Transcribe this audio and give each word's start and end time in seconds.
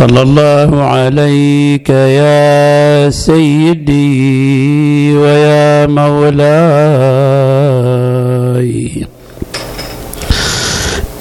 صلى 0.00 0.22
الله 0.22 0.82
عليك 0.82 1.90
يا 1.90 3.10
سيدي 3.10 4.00
ويا 5.16 5.86
مولاي. 5.86 6.40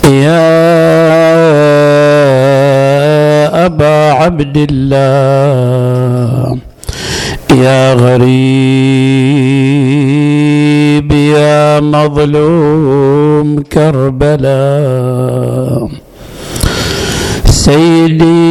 يا 0.08 0.56
أبا 3.66 4.12
عبد 4.12 4.58
الله. 4.72 6.58
يا 7.52 7.94
غريب 7.94 8.30
يا 11.12 11.80
مظلوم 11.80 13.62
كربلاء. 13.74 15.30
سيدي 17.70 18.50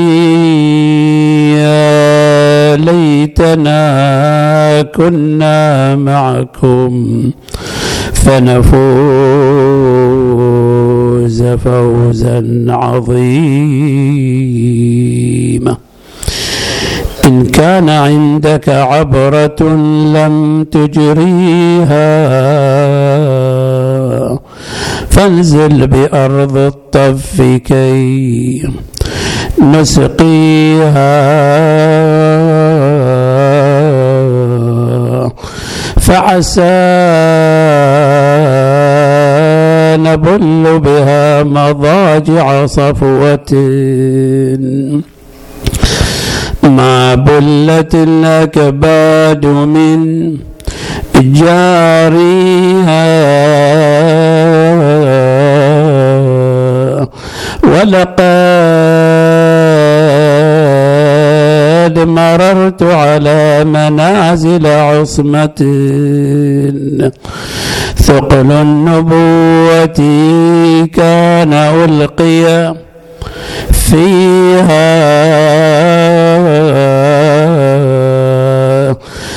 يا 1.59 2.77
ليتنا 2.77 3.83
كنا 4.83 5.97
معكم 5.97 6.93
فنفوز 8.15 8.79
فوزا 11.43 12.67
عظيما. 12.69 13.09
إن 17.27 17.47
كان 17.47 17.89
عندك 17.89 18.69
عبرة 18.69 19.63
لم 20.17 20.65
تجريها 20.65 22.09
فانزل 25.11 25.87
بأرض 25.87 26.57
الطف 26.57 27.43
كي 27.65 28.63
نسقيها. 29.61 31.19
فعسى 36.01 36.63
نبل 40.03 40.79
بها 40.79 41.43
مضاجع 41.43 42.67
صفوة. 42.67 43.53
ما 46.63 47.15
بلت 47.15 47.95
الأكباد 47.95 49.47
من 49.47 50.37
جاريها. 51.17 52.29
ولقد 57.65 58.48
مررت 61.99 62.83
على 62.83 63.65
منازل 63.65 64.67
عصمة. 64.67 65.59
ثقل 67.97 68.53
النبوة 68.53 69.99
كان 70.87 71.53
ألقي 71.53 72.75
فيها. 73.73 74.99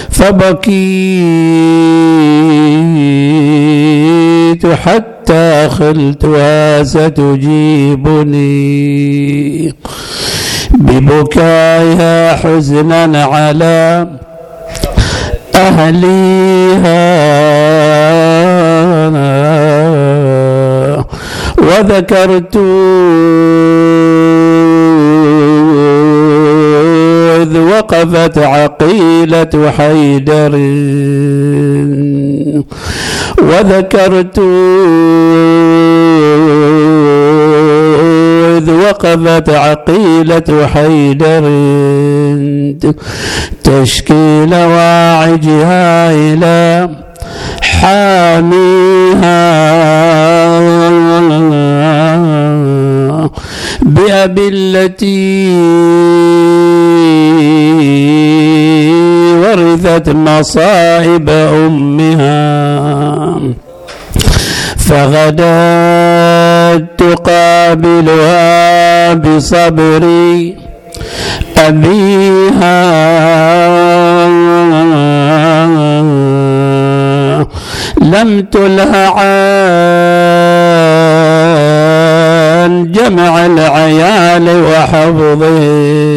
فبكيت 0.09 0.61
حتى 4.67 5.69
خلتها 5.69 6.83
ستجيبني. 6.83 8.41
ببكائها 10.81 12.35
حزنا 12.35 13.23
على 13.23 14.07
أهليها. 15.55 17.11
وذكرت 21.57 22.55
إذ 27.41 27.57
وقفت 27.57 28.37
عقيلة 28.37 29.71
حيدر. 29.77 30.53
وذكرت 33.41 34.39
إذ 38.61 38.71
وقفت 38.71 39.49
عقيلة 39.49 40.67
حيدر 40.73 41.43
تشكي 43.63 44.45
لواعجها 44.45 46.11
إلى 46.11 46.89
حاميها 47.61 49.41
بأبي 53.81 54.47
التي 54.47 55.51
ورثت 59.41 60.09
مصائب 60.09 61.29
أمها 61.29 62.41
فغدت 64.77 65.41
تقابلها 67.71 69.13
بصبر 69.13 70.03
أبيها. 71.57 72.81
لم 78.01 78.41
تله 78.41 78.95
عن 78.95 79.31
جمع 82.91 83.45
العيال 83.45 84.63
وحفظهم. 84.63 86.11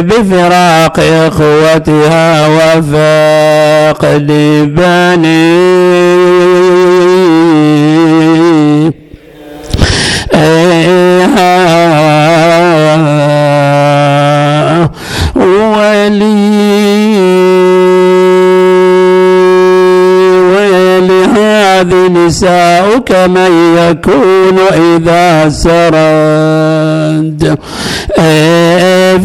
بفراق 0.00 1.00
إخوتها 1.00 2.46
وفاقد 2.48 4.26
بني 4.76 5.48
نساؤك 23.08 23.30
من 23.30 23.78
يكون 23.78 24.58
إذا 24.58 25.48
سرد 25.48 25.98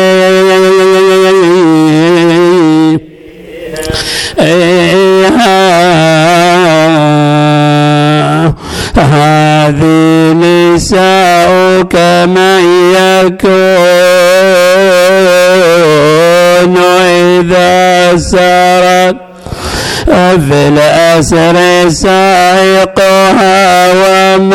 هذه 8.99 10.33
نساؤك 10.33 11.95
من 12.27 12.54
في 20.55 20.69
الأسر 20.69 21.57
سائقها 21.89 23.93
ومن 23.93 24.55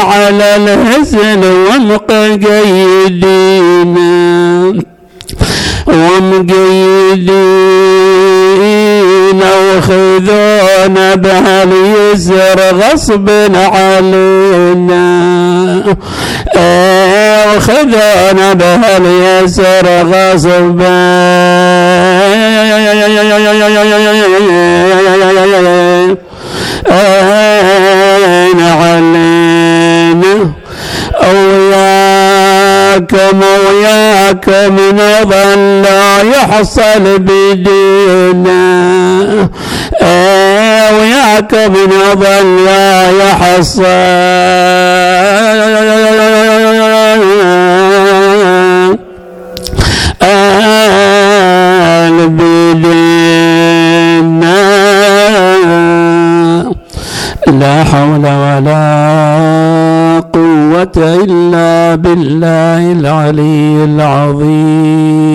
على 0.00 0.56
الهزل 0.56 1.42
ومقيدين. 1.68 2.86
ومقيدين 5.86 6.66
وخذونا 9.76 11.14
بهاليسر 11.14 12.58
غصب 12.80 13.28
علينا. 13.54 15.06
إيه 16.56 17.56
وخذونا 17.56 18.52
بهاليسر 18.52 19.86
غصب. 20.12 20.80
وياكم 34.26 34.76
نظل 34.92 35.82
لا 35.82 36.22
يحصل 36.22 37.18
بدينا 37.18 38.66
وياكم 40.92 41.74
نظل 41.86 42.64
لا 42.64 43.10
يحصل. 43.10 43.86
بالله 62.06 62.82
العلي 62.98 63.84
العظيم. 63.90 65.26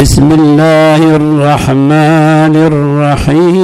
بسم 0.00 0.28
الله 0.40 1.02
الرحمن 1.20 2.54
الرحيم. 2.70 3.54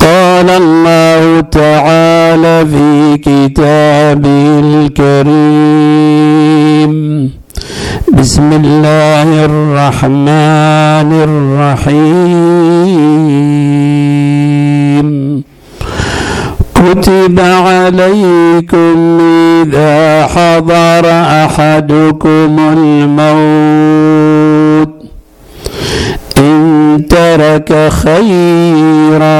قال 0.00 0.48
الله 0.62 1.22
تعالى 1.40 2.56
في 2.72 2.88
كتابه 3.28 4.44
الكريم 4.66 6.12
بسم 8.18 8.48
الله 8.62 9.28
الرحمن 9.50 11.10
الرحيم. 11.28 13.11
كتب 16.92 17.40
عليكم 17.40 19.18
إذا 19.62 20.26
حضر 20.26 21.10
أحدكم 21.44 22.56
الموت 22.78 23.62
إن 26.38 27.04
ترك 27.10 27.88
خيرا. 27.88 29.32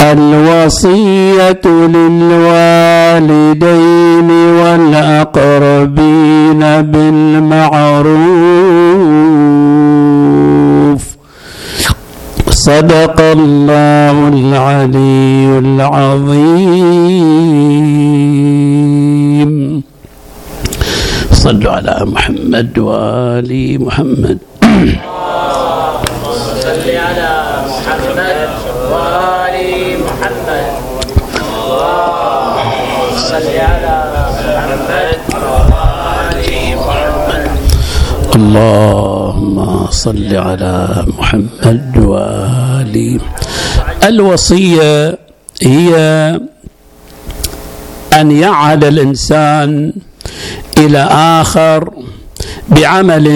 الوصية 0.00 1.60
للوالدين 1.64 2.30
والأقربين 4.30 5.82
بالمعروف. 6.82 8.12
صدق 12.62 13.18
الله 13.20 14.16
العلي 14.34 15.58
العظيم. 15.66 17.02
صلوا 21.42 21.72
على 21.72 21.96
محمد 22.06 22.78
وآل 22.78 23.50
محمد. 23.86 24.38
صل 26.62 26.86
على 26.86 27.32
محمد 27.66 28.38
وآل 28.92 29.58
محمد. 30.06 30.70
صل 33.30 33.50
على 33.58 33.81
اللهم 38.36 39.86
صل 39.90 40.36
على 40.36 41.04
محمد 41.18 41.98
وآل. 41.98 43.20
الوصية 44.04 45.18
هي 45.62 45.92
أن 48.12 48.30
يعهد 48.30 48.84
الإنسان 48.84 49.92
إلى 50.78 50.98
آخر 51.12 51.90
بعمل 52.68 53.26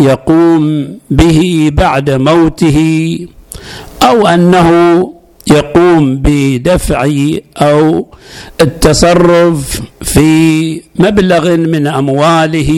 يقوم 0.00 0.88
به 1.10 1.70
بعد 1.72 2.10
موته 2.10 2.78
أو 4.02 4.26
أنه 4.26 4.68
يقوم 5.50 6.16
بدفع 6.24 7.10
أو 7.56 8.06
التصرف 8.60 9.82
في 10.02 10.30
مبلغ 10.98 11.56
من 11.56 11.86
أمواله. 11.86 12.72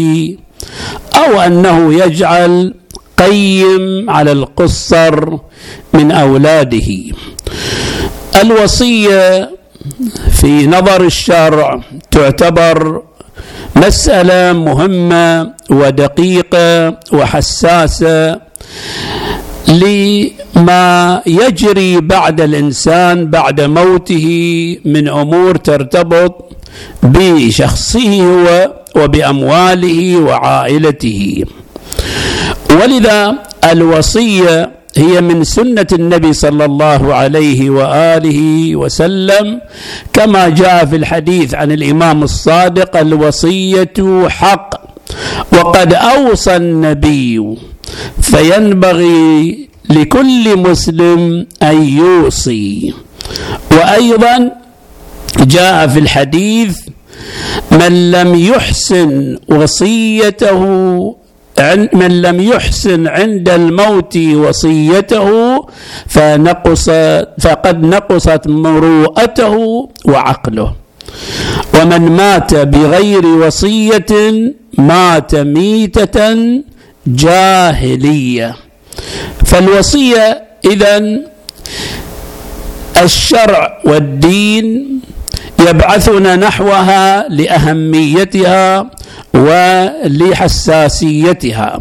أو 1.17 1.41
أنه 1.41 1.95
يجعل 2.05 2.75
قيم 3.19 4.11
على 4.11 4.33
القصر 4.33 5.37
من 5.95 6.13
أولاده. 6.13 6.89
الوصية 8.43 9.51
في 10.33 10.67
نظر 10.67 11.05
الشرع 11.05 11.81
تعتبر 12.11 13.03
مسألة 13.77 14.53
مهمة 14.53 15.53
ودقيقة 15.71 16.99
وحساسة 17.13 18.41
لما 19.69 21.23
يجري 21.27 22.01
بعد 22.01 22.41
الإنسان 22.41 23.31
بعد 23.31 23.61
موته 23.61 24.27
من 24.85 25.09
أمور 25.09 25.57
ترتبط 25.57 26.53
بشخصه 27.03 28.23
هو 28.23 28.73
وبأمواله 28.97 30.17
وعائلته. 30.17 31.45
ولذا 32.71 33.35
الوصية 33.73 34.71
هي 34.97 35.21
من 35.21 35.45
سنة 35.45 35.87
النبي 35.93 36.33
صلى 36.33 36.65
الله 36.65 37.15
عليه 37.15 37.71
وآله 37.71 38.77
وسلم 38.77 39.61
كما 40.13 40.49
جاء 40.49 40.85
في 40.87 40.97
الحديث 40.97 41.55
عن 41.55 41.73
الإمام 41.73 42.23
الصادق 42.23 42.97
الوصية 42.97 44.29
حق 44.29 44.75
وقد 45.53 45.95
أوصى 45.95 46.57
النبي 46.57 47.57
فينبغي 48.23 49.69
لكل 49.91 50.57
مسلم 50.59 51.47
أن 51.63 51.83
يوصي. 51.83 52.95
وأيضا 53.71 54.53
جاء 55.39 55.87
في 55.87 55.99
الحديث 55.99 56.79
من 57.71 58.11
لم 58.11 58.35
يحسن 58.35 59.39
وصيته 59.49 60.61
من 61.93 62.23
لم 62.23 62.41
يحسن 62.41 63.07
عند 63.07 63.49
الموت 63.49 64.17
وصيته 64.17 65.29
فنقص 66.07 66.91
فقد 67.41 67.83
نقصت 67.83 68.47
مروءته 68.47 69.89
وعقله. 70.05 70.75
ومن 71.75 72.13
مات 72.17 72.55
بغير 72.55 73.27
وصية 73.27 74.13
مات 74.79 75.35
ميتة 75.35 76.37
جاهلية. 77.07 78.57
فالوصية 79.47 80.43
إذا 80.65 81.21
الشرع 83.03 83.81
والدين 83.85 85.01
يبعثنا 85.69 86.37
نحوها 86.37 87.29
لأهميتها 87.29 88.91
ولحساسيتها. 90.51 91.81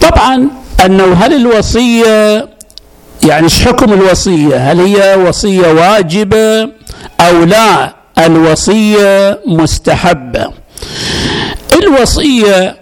طبعا 0.00 0.48
أنه 0.84 1.12
هل 1.14 1.34
الوصية 1.34 2.48
يعني 3.28 3.44
إيش 3.44 3.64
حكم 3.64 3.92
الوصية؟ 3.92 4.56
هل 4.72 4.80
هي 4.80 5.14
وصية 5.14 5.72
واجبة 5.72 6.62
أو 7.20 7.44
لا؟ 7.44 7.94
الوصية 8.18 9.40
مستحبة. 9.46 10.52
الوصية 11.82 12.76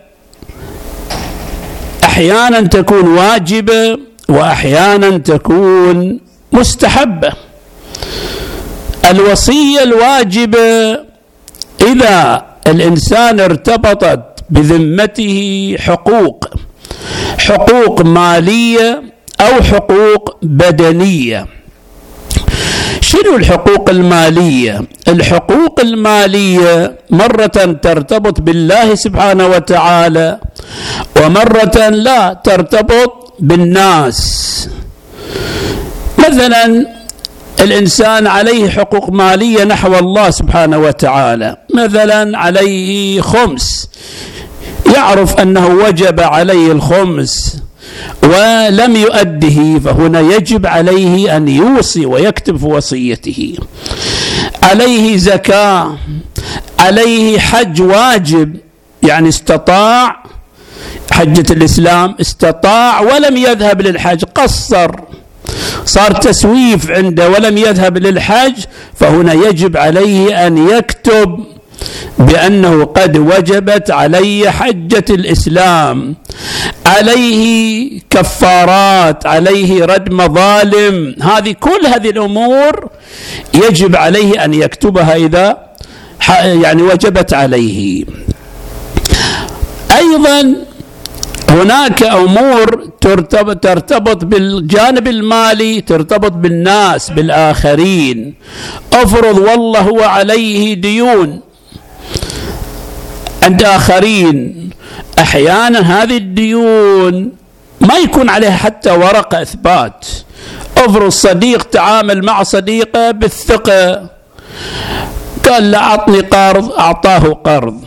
أحيانا 2.05 2.61
تكون 2.61 3.09
واجبة 3.09 3.99
واحيانا 4.29 5.19
تكون 5.19 6.21
مستحبة. 6.53 7.33
الوصية 9.05 9.83
الواجبة 9.83 10.99
إذا 11.83 12.47
الإنسان 12.67 13.41
ارتبطت 13.41 14.21
بذمته 14.51 15.77
حقوق 15.81 16.49
حقوق 17.39 18.03
مالية 18.03 19.03
أو 19.41 19.63
حقوق 19.63 20.37
بدنية. 20.43 21.47
شنو 23.01 23.37
الحقوق 23.37 23.91
المالية؟ 23.91 24.83
الحقوق 25.09 25.81
المالية 25.81 26.99
مرة 27.11 27.79
ترتبط 27.83 28.41
بالله 28.41 28.95
سبحانه 28.95 29.47
وتعالى 29.47 30.39
ومرة 31.23 31.89
لا 31.89 32.41
ترتبط 32.45 33.35
بالناس. 33.41 34.69
مثلا 36.19 36.87
الإنسان 37.61 38.27
عليه 38.27 38.71
حقوق 38.71 39.11
مالية 39.11 39.65
نحو 39.65 39.99
الله 39.99 40.31
سبحانه 40.31 40.79
وتعالى. 40.79 41.57
مثلا 41.75 42.39
عليه 42.39 43.21
خمس. 43.21 43.89
يعرف 44.95 45.41
أنه 45.41 45.67
وجب 45.67 46.21
عليه 46.21 46.73
الخمس 46.73 47.57
ولم 48.23 48.97
يؤده 48.97 49.79
فهنا 49.79 50.21
يجب 50.21 50.67
عليه 50.67 51.37
أن 51.37 51.49
يوصي 51.49 52.07
ويكتب 52.07 52.57
في 52.57 52.67
وصيته. 52.67 53.55
عليه 54.63 55.17
زكاة 55.17 55.97
عليه 56.79 57.39
حج 57.39 57.83
واجب 57.83 58.57
يعني 59.03 59.29
استطاع 59.29 60.23
حجة 61.11 61.53
الإسلام 61.53 62.17
استطاع 62.21 63.01
ولم 63.01 63.37
يذهب 63.37 63.83
للحج 63.83 64.25
قصر. 64.25 64.91
صار 65.89 66.13
تسويف 66.13 66.91
عنده 66.91 67.29
ولم 67.29 67.59
يذهب 67.59 67.99
للحج 67.99 68.55
فهنا 68.95 69.33
يجب 69.33 69.77
عليه 69.77 70.47
أن 70.47 70.69
يكتب 70.69 71.45
بأنه 72.19 72.85
قد 72.85 73.17
وجبت 73.17 73.91
علي 73.91 74.51
حجة 74.51 75.05
الإسلام. 75.11 76.17
عليه 76.87 78.01
كفارات 78.11 79.27
عليه 79.27 79.85
رد 79.85 80.13
مظالم 80.13 81.15
هذه 81.23 81.53
كل 81.61 81.87
هذه 81.87 82.11
الأمور 82.11 82.89
يجب 83.55 83.97
عليه 83.97 84.45
أن 84.45 84.55
يكتبها 84.55 85.17
إذا 85.17 85.59
يعني 86.45 86.83
وجبت 86.83 87.35
عليه. 87.35 88.05
أيضا 89.99 90.55
هناك 91.49 92.03
أمور 92.03 92.91
ترتبط, 93.01 93.57
ترتبط 93.57 94.25
بالجانب 94.25 95.09
المالي 95.09 95.81
ترتبط 95.81 96.33
بالناس 96.33 97.11
بالآخرين. 97.11 98.35
افرض 98.93 99.39
والله 99.39 99.81
هو 99.81 100.03
عليه 100.03 100.75
ديون 100.75 101.41
عند 103.43 103.63
آخرين. 103.63 104.71
أحيانا 105.19 106.03
هذه 106.03 106.17
الديون 106.17 107.33
ما 107.81 107.97
يكون 107.97 108.29
عليها 108.31 108.57
حتى 108.57 108.91
ورقة 108.91 109.43
إثبات. 109.43 110.07
افرض 110.77 111.09
صديق 111.09 111.63
تعامل 111.63 112.25
مع 112.25 112.43
صديقة 112.43 113.11
بالثقة. 113.11 114.07
قال 115.49 115.71
له 115.71 115.79
أعطني 115.79 116.21
قرض 116.21 116.73
أعطاه 116.73 117.19
قرض. 117.45 117.85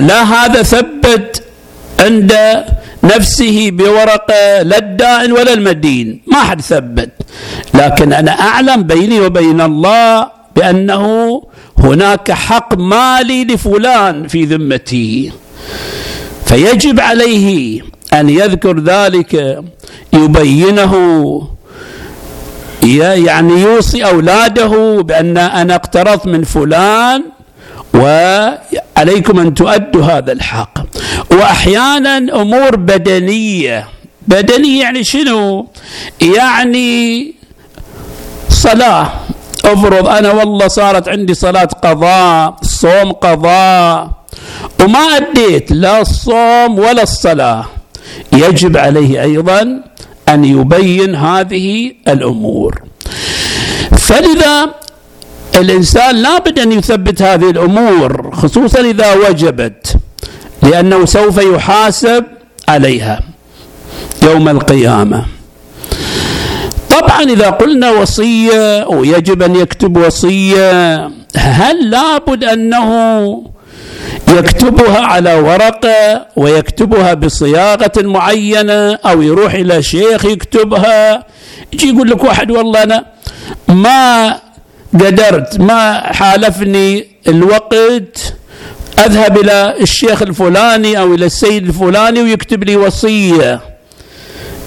لا 0.00 0.22
هذا 0.22 0.62
ثبت 0.62 1.42
عند 2.04 2.32
نفسه 3.04 3.70
بورقة 3.70 4.62
لا 4.62 4.78
الدائن 4.78 5.32
ولا 5.32 5.52
المدين. 5.52 6.20
ما 6.26 6.40
حد 6.40 6.60
ثبت. 6.60 7.10
لكن 7.74 8.12
أنا 8.12 8.30
أعلم 8.40 8.82
بيني 8.82 9.20
وبين 9.20 9.60
الله 9.60 10.28
بأنه 10.56 11.42
هناك 11.78 12.32
حق 12.32 12.74
مالي 12.78 13.44
لفلان 13.44 14.28
في 14.28 14.44
ذمته 14.44 15.30
فيجب 16.46 17.00
عليه 17.00 17.80
أن 18.12 18.28
يذكر 18.28 18.80
ذلك 18.80 19.60
يبينه 20.12 20.94
يعني 23.26 23.60
يوصي 23.60 24.04
أولاده 24.04 25.02
بأن 25.02 25.38
أنا 25.38 25.74
اقترضت 25.74 26.26
من 26.26 26.44
فلان 26.44 27.22
وعليكم 27.94 29.38
أن 29.38 29.54
تؤدوا 29.54 30.02
هذا 30.04 30.32
الحق. 30.32 30.78
وأحيانا 31.30 32.16
أمور 32.16 32.76
بدنية. 32.76 33.88
بدنية 34.28 34.82
يعني 34.82 35.04
شنو؟ 35.04 35.68
يعني 36.20 37.34
صلاة. 38.48 39.12
افرض 39.64 40.08
أنا 40.08 40.32
والله 40.32 40.68
صارت 40.68 41.08
عندي 41.08 41.34
صلاة 41.34 41.68
قضاء 41.82 42.56
صوم 42.62 43.12
قضاء 43.12 44.10
وما 44.80 44.98
أديت 44.98 45.72
لا 45.72 46.00
الصوم 46.00 46.78
ولا 46.78 47.02
الصلاة. 47.02 47.64
يجب 48.32 48.76
عليه 48.76 49.22
أيضا 49.22 49.80
أن 50.28 50.44
يبين 50.44 51.14
هذه 51.14 51.92
الأمور. 52.08 52.82
فلذا 53.98 54.74
الإنسان 55.54 56.16
لابد 56.16 56.58
أن 56.58 56.72
يثبت 56.72 57.22
هذه 57.22 57.50
الأمور 57.50 58.30
خصوصا 58.34 58.80
إذا 58.80 59.14
وجبت 59.14 59.96
لأنه 60.62 61.04
سوف 61.04 61.38
يحاسب 61.38 62.24
عليها 62.68 63.20
يوم 64.22 64.48
القيامة. 64.48 65.24
طبعا 66.90 67.22
إذا 67.22 67.50
قلنا 67.50 67.90
وصية 67.90 68.86
ويجب 68.86 69.42
أن 69.42 69.56
يكتب 69.56 69.96
وصية 69.96 71.04
هل 71.36 71.90
لابد 71.90 72.44
أنه 72.44 73.42
يكتبها 74.28 75.00
على 75.00 75.34
ورقة 75.34 76.26
ويكتبها 76.36 77.14
بصياغة 77.14 77.92
معينة 77.96 78.94
أو 78.94 79.22
يروح 79.22 79.54
إلى 79.54 79.82
شيخ 79.82 80.24
يكتبها؟ 80.24 81.24
يجي 81.72 81.88
يقول 81.88 82.10
لك 82.10 82.24
واحد 82.24 82.50
والله 82.50 82.82
أنا 82.82 83.04
ما 83.68 84.36
قدرت. 84.94 85.60
ما 85.60 86.12
حالفني 86.12 87.06
الوقت. 87.28 88.34
أذهب 88.98 89.38
إلى 89.38 89.74
الشيخ 89.80 90.22
الفلاني 90.22 90.98
أو 90.98 91.14
إلى 91.14 91.26
السيد 91.26 91.66
الفلاني 91.66 92.22
ويكتب 92.22 92.64
لي 92.64 92.76
وصية. 92.76 93.60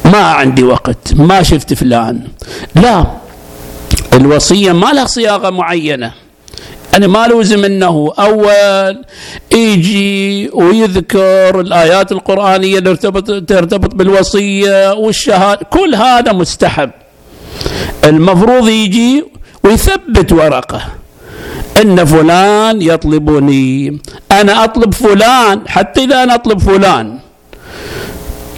ما 0.05 0.17
عندي 0.17 0.63
وقت. 0.63 1.13
ما 1.13 1.43
شفت 1.43 1.73
فلان. 1.73 2.21
لا. 2.75 3.05
الوصية 4.13 4.71
ما 4.71 4.93
لها 4.93 5.05
صياغة 5.05 5.49
معينة. 5.49 6.11
أنا 6.95 7.07
ما 7.07 7.27
لوزم 7.27 7.65
أنه 7.65 8.13
أول 8.19 9.03
يجي 9.51 10.49
ويذكر 10.53 11.59
الآيات 11.59 12.11
القرآنية 12.11 12.77
اللي 12.77 12.95
ترتبط 13.41 13.95
بالوصية 13.95 14.93
والشهادة. 14.93 15.65
كل 15.69 15.95
هذا 15.95 16.31
مستحب. 16.33 16.91
المفروض 18.03 18.69
يجي 18.69 19.25
ويثبت 19.67 20.31
ورقة. 20.31 20.81
إن 21.81 22.05
فلان 22.05 22.81
يطلبني. 22.81 23.99
أنا 24.31 24.63
أطلب 24.63 24.93
فلان 24.93 25.61
حتى 25.67 26.03
إذا 26.03 26.23
أنا 26.23 26.35
أطلب 26.35 26.59
فلان. 26.59 27.19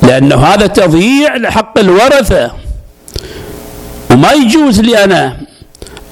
لأنه 0.03 0.35
هذا 0.35 0.67
تضييع 0.67 1.35
لحق 1.35 1.79
الورثة. 1.79 2.51
وما 4.11 4.31
يجوز 4.31 4.79
لي 4.81 5.03
أنا 5.03 5.37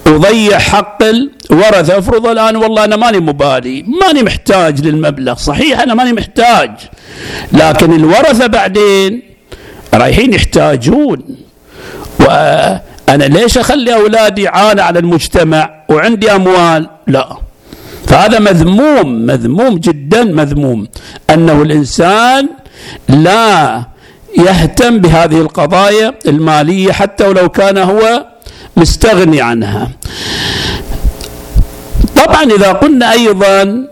أضيع 0.08 0.58
حق 0.60 1.04
الورثة. 1.52 1.98
افرض 1.98 2.28
الآن 2.28 2.56
والله 2.56 2.84
أنا 2.84 2.96
ماني 2.96 3.20
مبالي 3.20 3.86
ماني 4.02 4.24
محتاج 4.24 4.82
للمبلغ. 4.86 5.36
صحيح 5.36 5.80
أنا 5.80 5.94
ماني 5.94 6.14
محتاج 6.14 6.72
لكن 7.54 7.94
الورثة 7.94 8.48
بعدين 8.48 9.22
رايحين 9.94 10.34
يحتاجون. 10.34 11.24
وأنا 13.08 13.24
ليش 13.24 13.58
أخلي 13.58 13.94
أولادي 13.94 14.48
عانى 14.48 14.82
على 14.82 15.00
المجتمع 15.00 15.70
وعندي 15.90 16.32
أموال؟ 16.32 16.90
لا. 17.08 17.38
فهذا 18.08 18.40
مذموم 18.40 19.26
مذموم 19.26 19.78
جدا 19.78 20.24
مذموم. 20.24 20.88
أنه 21.30 21.62
الإنسان 21.62 22.50
لا 23.10 23.84
يهتم 24.38 24.98
بهذه 24.98 25.42
القضايا 25.42 26.14
المالية 26.28 26.92
حتى 26.92 27.28
ولو 27.28 27.50
كان 27.50 27.78
هو 27.78 28.26
مستغني 28.78 29.42
عنها. 29.42 29.90
طبعا 32.16 32.44
إذا 32.44 32.72
قلنا 32.72 33.12
أيضا 33.12 33.88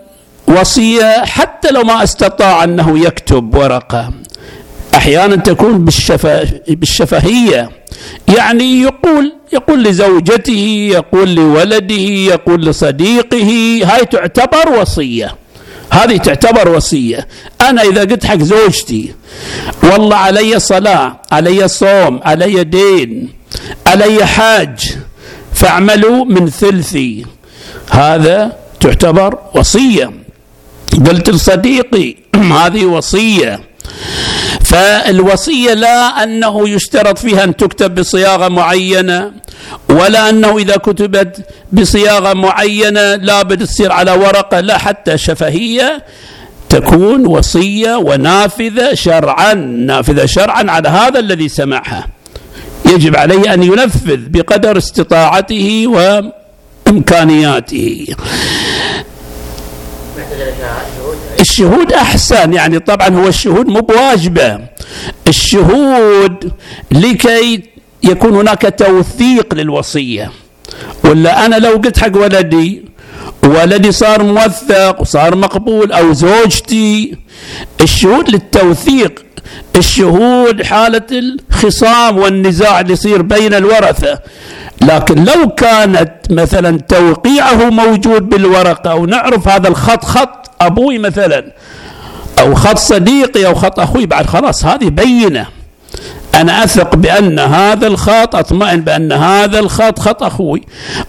وصية 0.48 1.24
حتى 1.24 1.70
لو 1.70 1.82
ما 1.82 2.02
استطاع 2.02 2.64
أنه 2.64 2.98
يكتب 2.98 3.54
ورقة 3.54 4.10
أحيانا 4.94 5.36
تكون 5.36 5.84
بالشفه 5.84 6.48
بالشفهية. 6.68 7.70
يعني 8.28 8.80
يقول 8.80 9.32
يقول 9.52 9.84
لزوجته 9.84 10.88
يقول 10.92 11.34
لولده 11.34 11.94
يقول 12.32 12.66
لصديقه 12.66 13.80
هاي 13.84 14.04
تعتبر 14.04 14.80
وصية. 14.80 15.36
هذه 15.90 16.16
تعتبر 16.16 16.68
وصية. 16.68 17.28
أنا 17.60 17.82
إذا 17.82 18.00
قلت 18.00 18.26
حق 18.26 18.38
زوجتي 18.38 19.14
والله 19.82 20.16
علي 20.16 20.58
صلاة 20.58 21.20
علي 21.32 21.68
صوم 21.68 22.20
علي 22.24 22.64
دين 22.64 23.32
علي 23.86 24.26
حاج 24.26 24.96
فاعملوا 25.54 26.24
من 26.24 26.50
ثلثي. 26.50 27.26
هذا 27.90 28.56
تعتبر 28.80 29.38
وصية. 29.54 30.10
قلت 31.06 31.30
لصديقي 31.30 32.16
هذه 32.60 32.84
وصية. 32.84 33.60
فالوصية 34.76 35.74
لا 35.74 36.22
أنه 36.22 36.68
يشترط 36.68 37.18
فيها 37.18 37.44
أن 37.44 37.56
تكتب 37.56 37.94
بصياغة 37.94 38.48
معينة 38.48 39.32
ولا 39.88 40.28
أنه 40.30 40.58
إذا 40.58 40.76
كتبت 40.76 41.36
بصياغة 41.72 42.32
معينة 42.32 43.14
لابد 43.14 43.66
تصير 43.66 43.92
على 43.92 44.10
ورقة 44.10 44.60
لا 44.60 44.78
حتى 44.78 45.18
شفهية 45.18 46.04
تكون 46.68 47.26
وصية 47.26 47.94
ونافذة 47.94 48.94
شرعا 48.94 49.54
نافذة 49.54 50.26
شرعا 50.26 50.64
على 50.68 50.88
هذا 50.88 51.18
الذي 51.18 51.48
سمعها. 51.48 52.06
يجب 52.86 53.16
عليه 53.16 53.54
أن 53.54 53.62
ينفذ 53.62 54.16
بقدر 54.16 54.78
استطاعته 54.78 55.86
وإمكانياته. 56.86 58.06
الشهود 61.40 61.92
أحسن 61.92 62.52
يعني 62.52 62.78
طبعا 62.78 63.08
هو 63.08 63.28
الشهود 63.28 63.66
مو 63.66 63.80
بواجبة. 63.80 64.58
الشهود 65.28 66.52
لكي 66.92 67.62
يكون 68.02 68.34
هناك 68.34 68.74
توثيق 68.78 69.54
للوصية. 69.54 70.30
ولا 71.04 71.46
أنا 71.46 71.56
لو 71.56 71.70
قلت 71.70 71.98
حق 71.98 72.16
ولدي 72.16 72.84
ولدي 73.44 73.92
صار 73.92 74.22
موثق 74.22 75.00
وصار 75.00 75.36
مقبول 75.36 75.92
أو 75.92 76.12
زوجتي 76.12 77.16
الشهود 77.80 78.30
للتوثيق. 78.30 79.26
الشهود 79.76 80.62
حالة 80.62 81.06
الخصام 81.12 82.18
والنزاع 82.18 82.80
اللي 82.80 82.92
يصير 82.92 83.22
بين 83.22 83.54
الورثة. 83.54 84.18
لكن 84.82 85.24
لو 85.24 85.48
كانت 85.48 86.12
مثلا 86.30 86.78
توقيعه 86.78 87.70
موجود 87.70 88.28
بالورقة 88.28 88.94
ونعرف 88.94 89.48
هذا 89.48 89.68
الخط 89.68 90.04
خط 90.04 90.45
أبوي 90.60 90.98
مثلا 90.98 91.52
أو 92.38 92.54
خط 92.54 92.78
صديقي 92.78 93.46
أو 93.46 93.54
خط 93.54 93.80
أخوي 93.80 94.06
بعد 94.06 94.26
خلاص 94.26 94.64
هذه 94.64 94.88
بينة. 94.88 95.46
أنا 96.34 96.64
أثق 96.64 96.94
بأن 96.96 97.38
هذا 97.38 97.86
الخط 97.86 98.34
أطمئن 98.34 98.80
بأن 98.80 99.12
هذا 99.12 99.58
الخط 99.58 99.98
خط 99.98 100.22
أخوي 100.22 100.62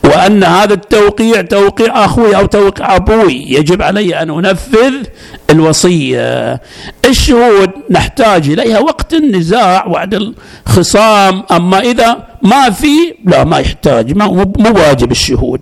وأن 0.04 0.44
هذا 0.44 0.74
التوقيع 0.74 1.42
توقيع 1.42 2.06
أخوي 2.06 2.36
أو 2.36 2.46
توقيع 2.46 2.96
أبوي. 2.96 3.46
يجب 3.48 3.82
علي 3.82 4.22
أن 4.22 4.30
أنفذ 4.30 4.94
الوصية. 5.50 6.62
الشهود 7.06 7.72
نحتاج 7.90 8.50
إليها 8.50 8.80
وقت 8.80 9.14
النزاع 9.14 9.86
وعد 9.88 10.34
الخصام. 10.68 11.44
أما 11.52 11.80
إذا 11.80 12.18
ما 12.42 12.70
في 12.70 13.16
لا 13.26 13.44
ما 13.44 13.60
يحتاج 13.60 14.18
مو 14.18 14.54
واجب 14.60 15.12
الشهود. 15.12 15.62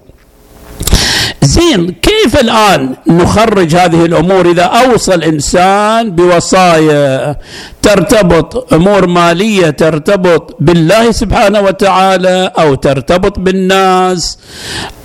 زين 1.46 1.96
كيف 2.02 2.40
الآن 2.42 2.96
نخرج 3.08 3.76
هذه 3.76 4.06
الأمور 4.06 4.52
إذا 4.52 4.64
أوصى 4.64 5.16
الإنسان 5.16 6.12
بوصايا 6.12 7.36
ترتبط 7.82 8.74
أمور 8.74 9.08
مالية 9.08 9.70
ترتبط 9.70 10.58
بالله 10.60 11.12
سبحانه 11.12 11.62
وتعالى 11.62 12.52
أو 12.60 12.76
ترتبط 12.76 13.40
بالناس 13.40 14.40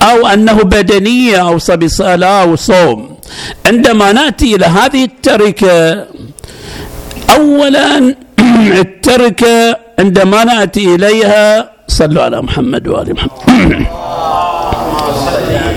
أو 0.03 0.27
أنه 0.27 0.53
بدنية 0.53 1.49
أوصى 1.49 1.77
بصلاة 1.77 2.45
وصوم 2.45 3.17
عندما 3.67 4.13
نأتي 4.13 4.55
إلى 4.55 4.67
هذه 4.67 5.05
التركة 5.05 6.07
أولا 7.37 8.15
التركة 8.85 9.77
عندما 9.99 10.45
نأتي 10.45 10.95
إليها 10.95 11.71
صلوا 11.89 12.23
على 12.23 12.43
محمد 12.43 12.89
وآل 12.89 13.15
محمد. 13.15 13.87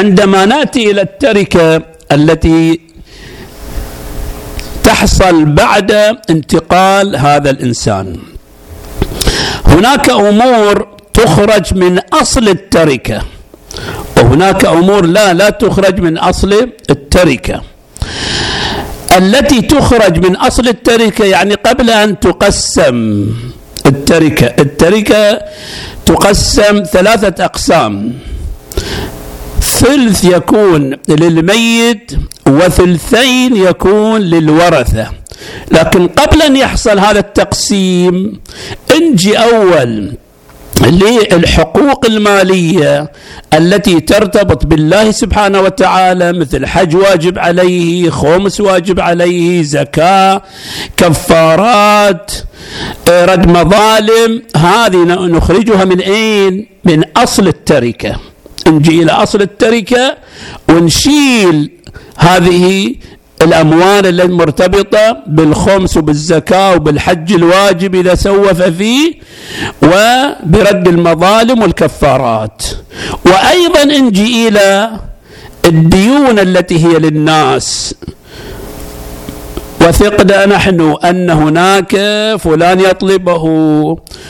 عندما 0.00 0.44
ناتي 0.46 0.90
إلى 0.90 1.02
التركة 1.02 1.82
التي 2.12 2.80
تحصل 4.84 5.44
بعد 5.44 5.90
انتقال 6.30 7.16
هذا 7.16 7.50
الإنسان. 7.50 8.16
هناك 9.66 10.10
أمور 10.10 10.88
تخرج 11.14 11.74
من 11.74 11.98
أصل 11.98 12.48
التركة 12.48 13.22
وهناك 14.16 14.64
أمور 14.64 15.06
لا 15.06 15.32
لا 15.34 15.50
تخرج 15.50 16.00
من 16.00 16.18
أصل 16.18 16.52
التركة. 16.90 17.62
التي 19.16 19.60
تخرج 19.60 20.26
من 20.26 20.36
أصل 20.36 20.68
التركة 20.68 21.24
يعني 21.24 21.54
قبل 21.54 21.90
أن 21.90 22.20
تقسم 22.20 23.26
التركة. 23.86 24.46
التركة 24.46 25.40
تقسم 26.06 26.82
ثلاثة 26.92 27.44
أقسام. 27.44 28.12
ثلث 29.80 30.24
يكون 30.24 30.96
للميت 31.08 32.12
وثلثين 32.48 33.56
يكون 33.56 34.20
للورثة. 34.20 35.06
لكن 35.72 36.06
قبل 36.08 36.42
أن 36.42 36.56
يحصل 36.56 36.98
هذا 36.98 37.18
التقسيم 37.18 38.40
انجي 38.96 39.38
أول 39.38 40.12
للحقوق 40.86 42.06
المالية 42.06 43.12
التي 43.54 44.00
ترتبط 44.00 44.66
بالله 44.66 45.10
سبحانه 45.10 45.60
وتعالى 45.60 46.32
مثل 46.32 46.66
حج 46.66 46.96
واجب 46.96 47.38
عليه 47.38 48.10
خمس 48.10 48.60
واجب 48.60 49.00
عليه 49.00 49.62
زكاة 49.62 50.42
كفارات 50.96 52.32
رد 53.08 53.46
مظالم 53.48 54.42
هذه 54.56 54.96
نخرجها 55.06 55.84
من 55.84 56.00
أين؟ 56.00 56.66
من 56.84 57.02
أصل 57.16 57.48
التركة. 57.48 58.16
نجي 58.68 59.02
إلى 59.02 59.12
أصل 59.12 59.40
التركة 59.42 60.16
ونشيل 60.68 61.70
هذه 62.16 62.94
الأموال 63.42 64.20
المرتبطة 64.20 65.16
بالخمس 65.26 65.96
وبالزكاة 65.96 66.74
وبالحج 66.74 67.32
الواجب 67.32 67.94
إذا 67.94 68.14
سوف 68.14 68.62
فيه 68.62 69.14
وبرد 69.82 70.88
المظالم 70.88 71.62
والكفارات. 71.62 72.62
وأيضا 73.26 73.84
نجي 73.84 74.48
إلى 74.48 74.90
الديون 75.64 76.38
التي 76.38 76.86
هي 76.86 76.98
للناس. 76.98 77.94
وثقنا 79.80 80.46
نحن 80.46 80.96
أن 81.04 81.30
هناك 81.30 81.96
فلان 82.38 82.80
يطلبه 82.80 83.44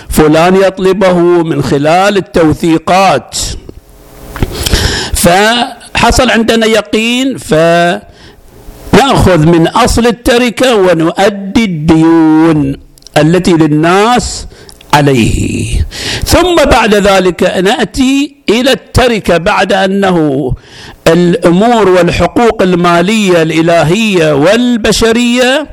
فلان 0.09 0.57
يطلبه 0.57 1.19
من 1.43 1.63
خلال 1.63 2.17
التوثيقات. 2.17 3.37
فحصل 5.21 6.31
عندنا 6.31 6.67
يقين 6.67 7.39
فنأخذ 7.39 9.47
من 9.47 9.69
أصل 9.69 10.07
التركة 10.07 10.75
ونؤدي 10.75 11.65
الديون 11.65 12.77
التي 13.17 13.53
للناس 13.53 14.47
عليه. 14.95 15.87
ثم 16.25 16.57
بعد 16.57 16.95
ذلك 16.95 17.43
نأتي 17.43 18.37
إلى 18.49 18.73
التركة 18.73 19.37
بعد 19.37 19.73
أنه 19.73 20.53
الأمور 21.07 21.89
والحقوق 21.89 22.63
المالية 22.63 23.43
الإلهية 23.43 24.35
والبشرية 24.35 25.67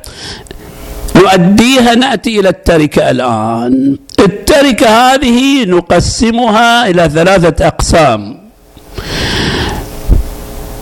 نؤديها 1.16 1.96
نأتي 1.96 2.40
إلى 2.40 2.50
التركة 2.50 3.12
الآن. 3.12 3.98
التركة 4.20 4.88
هذه 4.88 5.66
نقسمها 5.66 6.90
إلى 6.90 7.10
ثلاثة 7.10 7.68
أقسام. 7.68 8.47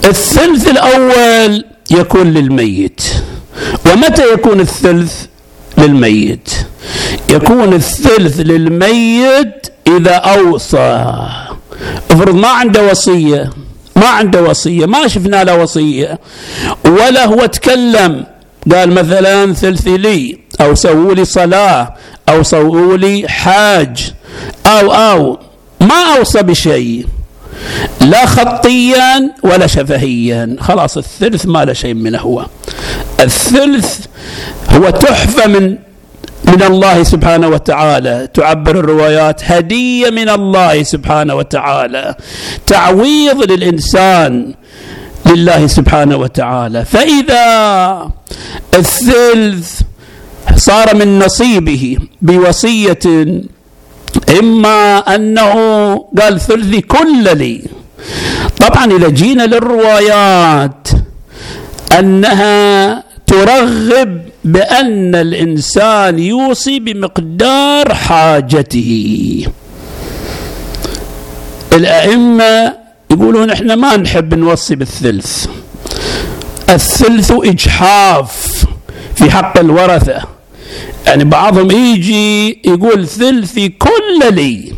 الثلث 0.06 0.68
الأول 0.68 1.66
يكون 1.92 2.34
للميت. 2.34 3.02
ومتى 3.86 4.34
يكون 4.34 4.60
الثلث 4.60 5.26
للميت؟ 5.78 6.50
يكون 7.30 7.74
الثلث 7.74 8.40
للميت 8.40 9.68
إذا 9.88 10.16
أوصى. 10.16 11.16
افرض 12.12 12.36
ما 12.36 12.48
عنده 12.48 12.92
وصية 12.92 13.50
ما 13.96 14.08
عنده 14.08 14.44
وصية 14.44 14.86
ما 14.86 15.08
شفنا 15.08 15.44
له 15.44 15.56
وصية. 15.58 16.20
ولا 16.86 17.26
هو 17.26 17.46
تكلم 17.46 18.26
قال 18.72 18.92
مثلا 18.92 19.54
ثلثي 19.54 19.98
لي 19.98 20.40
أو 20.62 20.76
سووا 20.76 21.14
لي 21.14 21.26
صلاة 21.26 21.94
أو 22.30 22.44
سووا 22.44 22.98
لي 22.98 23.28
حاج 23.30 24.14
أو 24.68 24.92
أو 24.94 25.40
ما 25.82 26.18
أوصى 26.18 26.42
بشيء. 26.42 27.06
لا 28.02 28.26
خطيا 28.26 29.32
ولا 29.44 29.68
شفهيا. 29.68 30.56
خلاص 30.60 30.98
الثلث 30.98 31.46
ما 31.46 31.66
له 31.66 31.74
شيء 31.74 31.94
منه 31.94 32.20
هو. 32.20 32.46
الثلث 33.20 34.06
هو 34.70 34.90
تحفة 34.90 35.48
من 35.48 35.78
من 36.46 36.64
الله 36.64 37.04
سبحانه 37.04 37.48
وتعالى. 37.48 38.28
تعبر 38.34 38.80
الروايات 38.80 39.42
هدية 39.44 40.10
من 40.10 40.30
الله 40.30 40.84
سبحانه 40.84 41.36
وتعالى. 41.36 42.16
تعويض 42.68 43.52
للإنسان 43.52 44.54
لله 45.26 45.68
سبحانه 45.68 46.16
وتعالى. 46.16 46.86
فإذا 46.86 48.10
الثلث 48.74 49.82
صار 50.56 50.96
من 50.96 51.20
نصيبه 51.20 51.98
بوصية 52.22 53.00
إما 54.40 54.98
أنه 54.98 55.54
قال 56.22 56.40
ثلثي 56.40 56.82
كل 56.82 57.38
لي. 57.38 57.62
طبعا 58.62 58.86
إذا 58.86 59.10
جينا 59.10 59.44
للروايات 59.44 60.88
أنها 62.00 63.04
ترغب 63.28 64.22
بأن 64.46 65.16
الإنسان 65.16 66.20
يوصي 66.20 66.80
بمقدار 66.80 67.94
حاجته. 67.94 69.48
الأئمة 71.74 72.74
يقولون 73.12 73.50
إحنا 73.52 73.76
ما 73.76 73.98
نحب 73.98 74.34
نوصي 74.34 74.76
بالثلث. 74.76 75.46
الثلث 76.70 77.32
إجحاف 77.32 78.66
في 79.16 79.32
حق 79.32 79.60
الورثة. 79.60 80.35
يعني 81.08 81.24
بعضهم 81.24 81.72
يجي 81.72 82.60
يقول 82.66 83.08
ثلثي 83.08 83.70
كل 83.70 84.36
لي. 84.36 84.74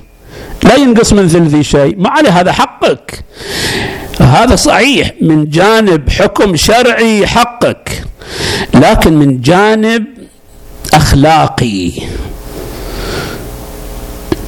لا 0.64 0.76
ينقص 0.76 1.14
من 1.14 1.28
ثلثي 1.28 1.64
شيء. 1.64 1.96
ما 1.98 2.10
عليه 2.10 2.30
هذا 2.30 2.52
حقك. 2.52 3.24
هذا 4.20 4.56
صحيح. 4.56 5.12
من 5.22 5.50
جانب 5.50 6.10
حكم 6.10 6.56
شرعي 6.56 7.28
حقك. 7.28 8.04
لكن 8.74 9.14
من 9.14 9.42
جانب 9.42 10.06
أخلاقي. 10.94 11.92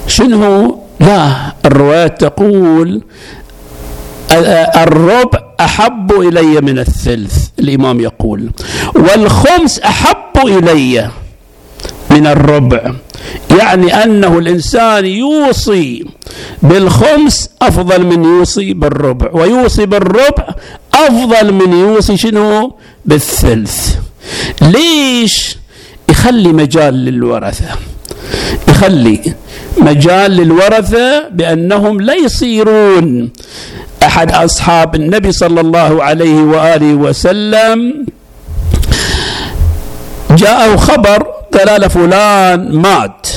شنو؟ 0.08 0.80
لا 1.00 1.54
الروايات 1.66 2.22
تقول 2.22 3.02
الربع 4.78 5.40
أحب 5.60 6.12
إلي 6.12 6.62
من 6.62 6.80
الثلث 6.80 7.48
الإمام 7.60 8.00
يقول. 8.00 8.52
والخمس 8.96 9.80
أحب 9.80 10.38
إلي. 10.46 11.10
من 12.10 12.28
الربع 12.28 12.94
يعني 13.60 14.04
أنه 14.04 14.38
الإنسان 14.40 15.06
يوصي 15.06 16.06
بالخمس 16.64 17.50
أفضل 17.62 18.06
من 18.06 18.24
يوصي 18.24 18.74
بالربع 18.74 19.30
ويوصي 19.34 19.86
بالربع 19.86 20.48
أفضل 20.94 21.54
من 21.54 21.74
يوصي 21.74 22.18
شنو؟ 22.18 22.76
بالثلث. 23.06 23.96
ليش؟ 24.62 25.58
يخلي 26.10 26.54
مجال 26.54 26.94
للورثة. 27.06 27.66
يخلي 28.68 29.34
مجال 29.78 30.32
للورثة 30.32 31.30
بأنهم 31.30 32.02
لا 32.02 32.14
يصيرون. 32.14 33.30
أحد 34.04 34.32
أصحاب 34.32 34.96
النبي 34.96 35.32
صلى 35.32 35.62
الله 35.62 36.04
عليه 36.04 36.42
وآله 36.42 36.94
وسلم 36.94 38.06
جاءه 40.32 40.76
خبر 40.76 41.39
قال 41.58 41.90
فلان 41.90 42.72
مات. 42.76 43.28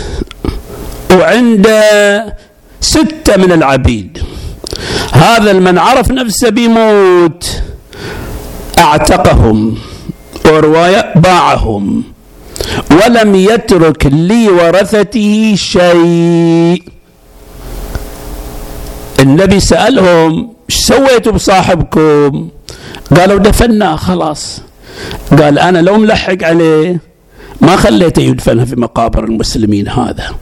وعنده 1.13 2.37
ستة 2.81 3.37
من 3.37 3.53
العبيد. 3.53 4.19
هذا 5.13 5.53
من 5.53 5.79
عرف 5.79 6.11
نفسه 6.11 6.49
بيموت. 6.49 7.63
أعتقهم. 8.79 9.79
ورواية 10.47 11.13
باعهم. 11.17 12.05
ولم 12.91 13.35
يترك 13.35 14.07
لورثته 14.07 15.55
شيء. 15.57 16.83
النبي 19.21 19.61
سألهم 19.61 20.53
إيش 20.71 20.79
سويتوا 20.79 21.33
بصاحبكم؟ 21.33 22.49
قالوا 23.17 23.39
دفناه 23.39 23.97
خلاص. 23.97 24.61
قال 25.39 25.59
أنا 25.59 25.79
لو 25.79 25.97
ملحق 25.97 26.43
عليه. 26.43 27.12
ما 27.61 27.77
خليته 27.77 28.23
يدفن 28.23 28.65
في 28.65 28.77
مقابر 28.77 29.25
المسلمين 29.25 29.89
هذا. 29.89 30.35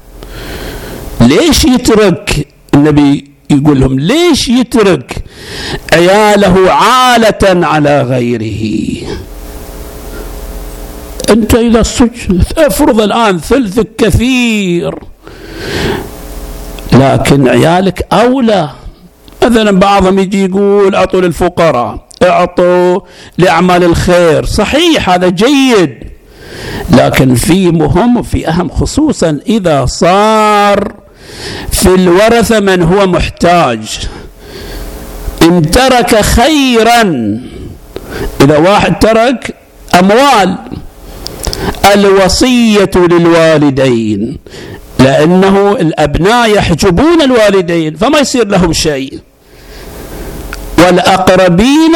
ليش 1.21 1.65
يترك؟ 1.65 2.49
النبي 2.75 3.31
يقول 3.51 3.81
لهم 3.81 4.01
ليش 4.01 4.49
يترك؟ 4.49 5.25
عياله 5.93 6.73
عالة 6.73 7.67
على 7.67 8.03
غيره. 8.03 8.97
أنت 11.31 11.55
إذا 11.55 11.81
افرض 12.59 13.01
الآن 13.01 13.39
ثلثك 13.39 13.89
كثير 13.99 14.95
لكن 16.93 17.49
عيالك 17.49 18.07
أولى. 18.13 18.71
مثلا 19.43 19.71
بعضهم 19.71 20.19
يجي 20.19 20.45
يقول 20.45 20.95
أعطوا 20.95 21.21
للفقراء 21.21 22.07
أعطوا 22.23 23.01
لأعمال 23.39 23.85
الخير. 23.85 24.45
صحيح 24.45 25.11
هذا 25.11 25.29
جيد. 25.29 26.10
لكن 26.91 27.35
في 27.35 27.71
مهم 27.71 28.17
وفي 28.17 28.49
أهم 28.49 28.69
خصوصا 28.69 29.39
إذا 29.47 29.87
صار 29.87 30.93
في 31.73 31.95
الورثة 31.95 32.61
من 32.61 32.83
هو 32.83 33.07
محتاج. 33.07 34.09
إن 35.43 35.71
ترك 35.71 36.21
خيرا 36.21 37.03
إذا 38.41 38.59
واحد 38.59 38.99
ترك 38.99 39.55
أموال 39.99 40.57
الوصية 41.95 42.91
للوالدين 42.97 44.39
لأنه 44.99 45.73
الأبناء 45.73 46.51
يحجبون 46.51 47.23
الوالدين 47.23 47.97
فما 47.97 48.19
يصير 48.19 48.47
لهم 48.49 48.73
شيء. 48.73 49.19
والأقربين 50.79 51.95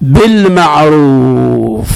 بالمعروف. 0.00 1.88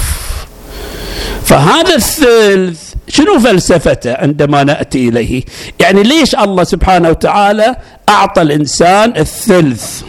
فهذا 1.49 1.95
الثلث 1.95 2.93
شنو 3.07 3.39
فلسفته 3.39 4.13
عندما 4.13 4.63
نأتي 4.63 5.09
إليه؟ 5.09 5.43
يعني 5.79 6.03
ليش 6.03 6.35
الله 6.35 6.63
سبحانه 6.63 7.09
وتعالى 7.09 7.75
أعطى 8.09 8.41
الإنسان 8.41 9.13
الثلث؟ 9.17 10.01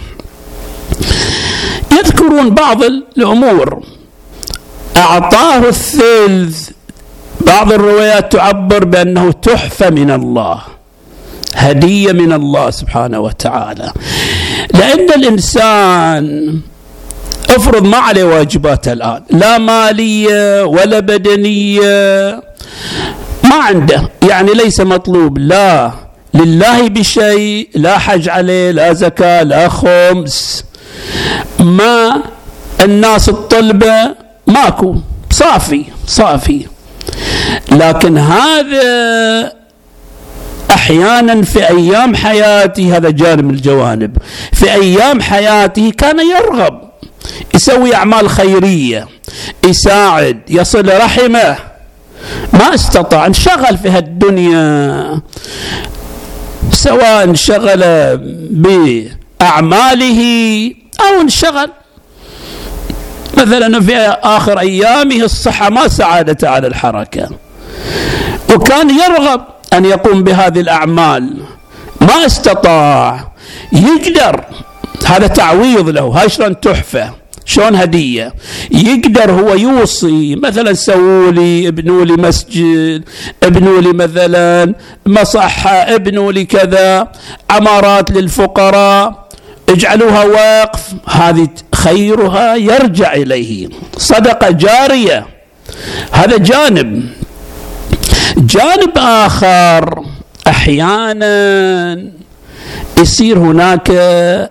يذكرون 1.92 2.50
بعض 2.50 2.82
الأمور 2.82 3.84
أعطاه 4.96 5.68
الثلث 5.68 6.70
بعض 7.40 7.72
الروايات 7.72 8.32
تعبر 8.32 8.84
بأنه 8.84 9.32
تحفة 9.32 9.90
من 9.90 10.10
الله 10.10 10.62
هدية 11.54 12.12
من 12.12 12.32
الله 12.32 12.70
سبحانه 12.70 13.20
وتعالى 13.20 13.92
لأن 14.74 15.10
الإنسان 15.10 16.60
افرض 17.56 17.86
ما 17.86 17.96
عليه 17.96 18.24
واجبات 18.24 18.88
الآن 18.88 19.22
لا 19.30 19.58
مالية 19.58 20.64
ولا 20.64 21.00
بدنية 21.00 22.42
ما 23.44 23.54
عنده. 23.54 24.08
يعني 24.28 24.52
ليس 24.52 24.80
مطلوب 24.80 25.38
لا 25.38 25.90
لله 26.34 26.88
بشيء 26.88 27.68
لا 27.74 27.98
حج 27.98 28.28
عليه 28.28 28.70
لا 28.70 28.92
زكاة 28.92 29.42
لا 29.42 29.68
خمس. 29.68 30.64
ما 31.60 32.22
الناس 32.80 33.28
الطلبة 33.28 34.14
ماكو 34.46 34.96
صافي 35.30 35.84
صافي. 36.06 36.66
لكن 37.72 38.18
هذا 38.18 39.52
أحيانا 40.70 41.42
في 41.42 41.68
أيام 41.68 42.16
حياته 42.16 42.96
هذا 42.96 43.10
جانب 43.10 43.50
الجوانب 43.50 44.16
في 44.52 44.72
أيام 44.72 45.20
حياته 45.20 45.90
كان 45.98 46.18
يرغب. 46.20 46.89
يسوي 47.54 47.94
أعمال 47.94 48.30
خيرية 48.30 49.08
يساعد 49.66 50.40
يصل 50.48 50.98
رحمه 50.98 51.56
ما 52.52 52.74
استطاع 52.74 53.26
انشغل 53.26 53.78
في 53.82 53.90
هالدنيا. 53.90 55.20
سواء 56.72 57.24
انشغل 57.24 57.82
بأعماله 59.40 60.20
أو 61.00 61.20
انشغل. 61.20 61.70
مثلا 63.36 63.80
في 63.80 63.96
آخر 64.22 64.58
أيامه 64.58 65.16
الصحة 65.24 65.70
ما 65.70 65.88
ساعدته 65.88 66.48
على 66.48 66.66
الحركة. 66.66 67.30
وكان 68.54 68.90
يرغب 68.90 69.44
أن 69.72 69.84
يقوم 69.84 70.22
بهذه 70.22 70.60
الأعمال. 70.60 71.36
ما 72.00 72.26
استطاع 72.26 73.32
يقدر 73.72 74.44
هذا 75.06 75.26
تعويض 75.26 75.88
له. 75.88 76.02
هاي 76.02 76.28
شلون 76.28 76.60
تحفة؟ 76.60 77.10
شلون 77.44 77.76
هدية؟ 77.76 78.34
يقدر 78.70 79.30
هو 79.30 79.54
يوصي 79.54 80.36
مثلا 80.36 80.72
سووا 80.72 81.30
لي 81.30 81.68
ابنوا 81.68 82.04
لي 82.04 82.12
مسجد 82.12 83.04
ابنوا 83.42 83.80
لي 83.80 83.92
مثلا 83.92 84.74
مصحة 85.06 85.70
ابنوا 85.70 86.32
لي 86.32 86.44
كذا 86.44 87.08
عمارات 87.50 88.10
للفقراء 88.10 89.28
اجعلوها 89.68 90.24
وقف 90.24 90.82
هذه 91.08 91.48
خيرها 91.74 92.54
يرجع 92.56 93.14
إليه. 93.14 93.68
صدقة 93.96 94.50
جارية. 94.50 95.26
هذا 96.12 96.36
جانب. 96.36 97.08
جانب 98.36 98.98
آخر. 98.98 100.04
أحيانا 100.46 102.19
يصير 103.00 103.38
هناك 103.38 103.90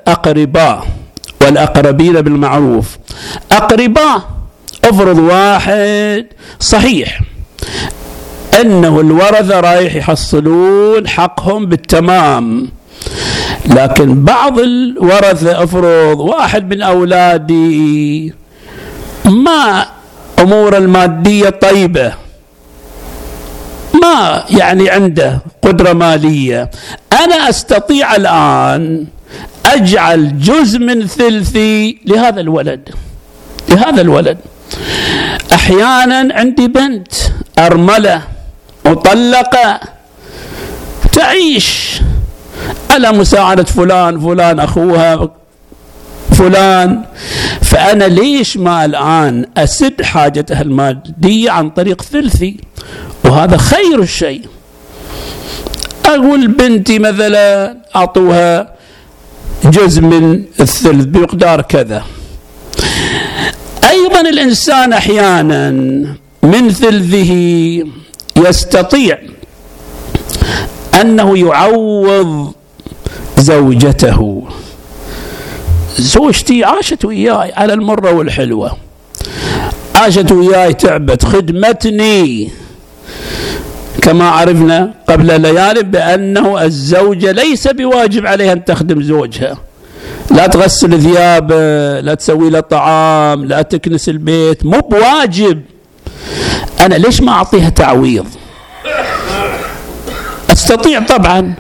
أقرباء 0.07 0.87
والأقربين 1.41 2.21
بالمعروف. 2.21 2.97
أقرباء 3.51 4.21
أفرض 4.83 5.17
واحد 5.19 6.25
صحيح 6.59 7.21
أنه 8.61 8.99
الورثة 8.99 9.59
رايح 9.59 9.95
يحصلون 9.95 11.07
حقهم 11.07 11.65
بالتمام 11.65 12.67
لكن 13.65 14.23
بعض 14.23 14.59
الورثة 14.59 15.63
أفرض 15.63 16.19
واحد 16.19 16.73
من 16.73 16.81
أولادي 16.81 18.33
ما 19.25 19.85
أمور 20.39 20.77
المادية 20.77 21.49
طيبة 21.49 22.13
ما 23.93 24.43
يعني 24.49 24.89
عنده 24.89 25.39
قدرة 25.61 25.93
مالية. 25.93 26.71
أنا 27.23 27.49
أستطيع 27.49 28.15
الآن 28.15 29.05
أجعل 29.65 30.39
جزء 30.39 30.79
من 30.79 31.07
ثلثي 31.07 31.97
لهذا 32.05 32.41
الولد 32.41 32.89
لهذا 33.69 34.01
الولد. 34.01 34.37
أحيانا 35.53 36.35
عندي 36.35 36.67
بنت 36.67 37.13
أرملة 37.59 38.21
مطلقة 38.85 39.79
تعيش 41.13 41.99
على 42.91 43.11
مساعدة 43.11 43.63
فلان 43.63 44.19
فلان 44.19 44.59
أخوها 44.59 45.29
فلان. 46.31 47.03
فأنا 47.61 48.03
ليش 48.03 48.57
ما 48.57 48.85
الآن 48.85 49.45
أسد 49.57 50.01
حاجتها 50.01 50.61
المادية 50.61 51.51
عن 51.51 51.69
طريق 51.69 52.01
ثلثي؟ 52.01 52.57
وهذا 53.29 53.57
خير 53.57 54.01
الشيء. 54.01 54.41
أقول 56.05 56.47
بنتي 56.47 56.99
مثلا 56.99 57.77
أعطوها 57.95 58.75
جزء 59.63 60.01
من 60.01 60.43
الثلث 60.59 61.05
بمقدار 61.05 61.61
كذا. 61.61 62.03
أيضا 63.89 64.21
الإنسان 64.21 64.93
أحيانا 64.93 65.71
من 66.43 66.69
ثلثه 66.69 67.33
يستطيع 68.37 69.17
أنه 71.01 71.37
يعوض 71.37 72.53
زوجته. 73.37 74.47
زوجتي 75.97 76.63
عاشت 76.63 77.05
وياي 77.05 77.51
على 77.53 77.73
المرة 77.73 78.11
والحلوة. 78.11 78.77
عاشت 79.95 80.31
وياي 80.31 80.73
تعبت 80.73 81.25
خدمتني. 81.25 82.51
كما 84.01 84.29
عرفنا 84.29 84.93
قبل 85.09 85.41
ليال 85.41 85.83
بأنه 85.83 86.63
الزوجة 86.63 87.31
ليس 87.31 87.67
بواجب 87.67 88.27
عليها 88.27 88.53
أن 88.53 88.65
تخدم 88.65 89.01
زوجها. 89.01 89.57
لا 90.31 90.47
تغسل 90.47 91.01
ثيابه 91.01 91.99
لا 91.99 92.13
تسوي 92.13 92.49
له 92.49 92.59
طعام 92.59 93.45
لا 93.45 93.61
تكنس 93.61 94.09
البيت 94.09 94.65
مو 94.65 94.79
بواجب. 94.79 95.61
أنا 96.79 96.95
ليش 96.95 97.21
ما 97.21 97.31
أعطيها 97.31 97.69
تعويض؟ 97.69 98.25
أستطيع 100.51 100.99
طبعا. 100.99 101.53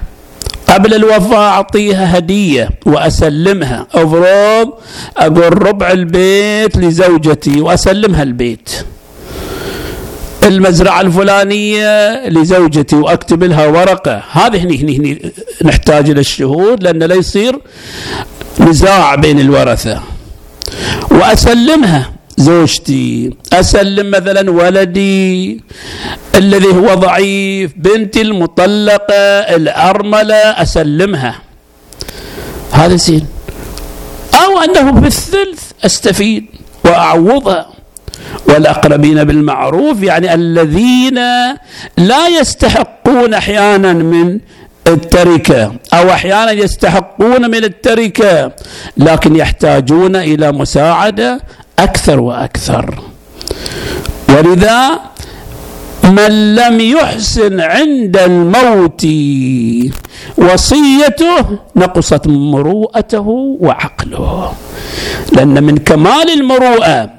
قبل 0.69 0.93
الوفاة 0.93 1.49
أعطيها 1.49 2.17
هدية 2.17 2.69
وأسلمها. 2.85 3.87
أفرض 3.93 4.69
أقول 5.17 5.67
ربع 5.67 5.91
البيت 5.91 6.77
لزوجتي 6.77 7.61
وأسلمها 7.61 8.23
البيت. 8.23 8.85
المزرعة 10.43 11.01
الفلانية 11.01 12.27
لزوجتي 12.27 12.95
وأكتب 12.95 13.43
لها 13.43 13.67
ورقة. 13.67 14.23
هذه 14.31 14.63
هني 14.63 14.81
هني, 14.81 14.97
هني 14.97 15.31
نحتاج 15.63 16.09
إلى 16.09 16.19
الشهود 16.19 16.83
لأن 16.83 17.03
لا 17.03 17.15
يصير 17.15 17.59
نزاع 18.59 19.15
بين 19.15 19.39
الورثة. 19.39 20.01
وأسلمها 21.11 22.11
زوجتي. 22.37 23.33
أسلم 23.53 24.11
مثلا 24.11 24.51
ولدي 24.51 25.61
الذي 26.35 26.67
هو 26.67 26.93
ضعيف 26.93 27.71
بنتي 27.75 28.21
المطلقة 28.21 29.23
الأرملة 29.55 30.35
أسلمها. 30.35 31.35
هذا 32.71 32.95
زين. 32.95 33.27
أو 34.33 34.59
أنه 34.59 34.91
بالثلث 34.91 35.61
أستفيد 35.85 36.45
وأعوضها. 36.85 37.78
والأقربين 38.47 39.23
بالمعروف 39.23 40.03
يعني 40.03 40.33
الذين 40.33 41.15
لا 41.97 42.27
يستحقون 42.39 43.33
أحيانا 43.33 43.93
من 43.93 44.39
التركة 44.87 45.71
أو 45.93 46.09
أحيانا 46.09 46.51
يستحقون 46.51 47.51
من 47.51 47.63
التركة 47.63 48.51
لكن 48.97 49.35
يحتاجون 49.35 50.15
إلى 50.15 50.51
مساعدة 50.51 51.41
أكثر 51.79 52.19
وأكثر. 52.19 52.99
ولذا 54.29 54.99
من 56.03 56.55
لم 56.55 56.79
يحسن 56.79 57.59
عند 57.59 58.17
الموت 58.17 59.07
وصيته 60.37 61.59
نقصت 61.75 62.27
مروءته 62.27 63.27
وعقله. 63.59 64.53
لأن 65.31 65.63
من 65.63 65.77
كمال 65.77 66.29
المروءة 66.29 67.18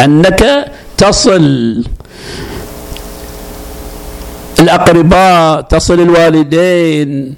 أنك 0.00 0.72
تصل. 0.96 1.84
الأقرباء 4.60 5.60
تصل 5.60 6.00
الوالدين 6.00 7.34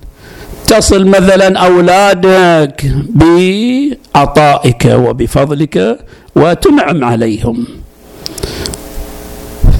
تصل 0.66 1.06
مثلا 1.06 1.58
أولادك 1.58 2.84
بعطائك 3.08 4.84
وبفضلك 4.84 5.98
وتنعم 6.36 7.04
عليهم. 7.04 7.66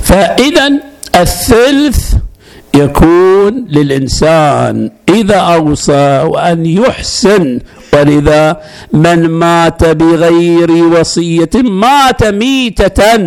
فإذا 0.05 0.71
الثلث 1.17 2.15
يكون 2.77 3.67
للإنسان 3.69 4.91
إذا 5.09 5.37
أوصى 5.37 6.23
وأن 6.27 6.67
يحسن 6.67 7.61
ولذا 7.93 8.61
من 8.93 9.29
مات 9.29 9.85
بغير 9.85 10.71
وصية 10.71 11.51
مات 11.55 12.25
ميتة. 12.25 13.21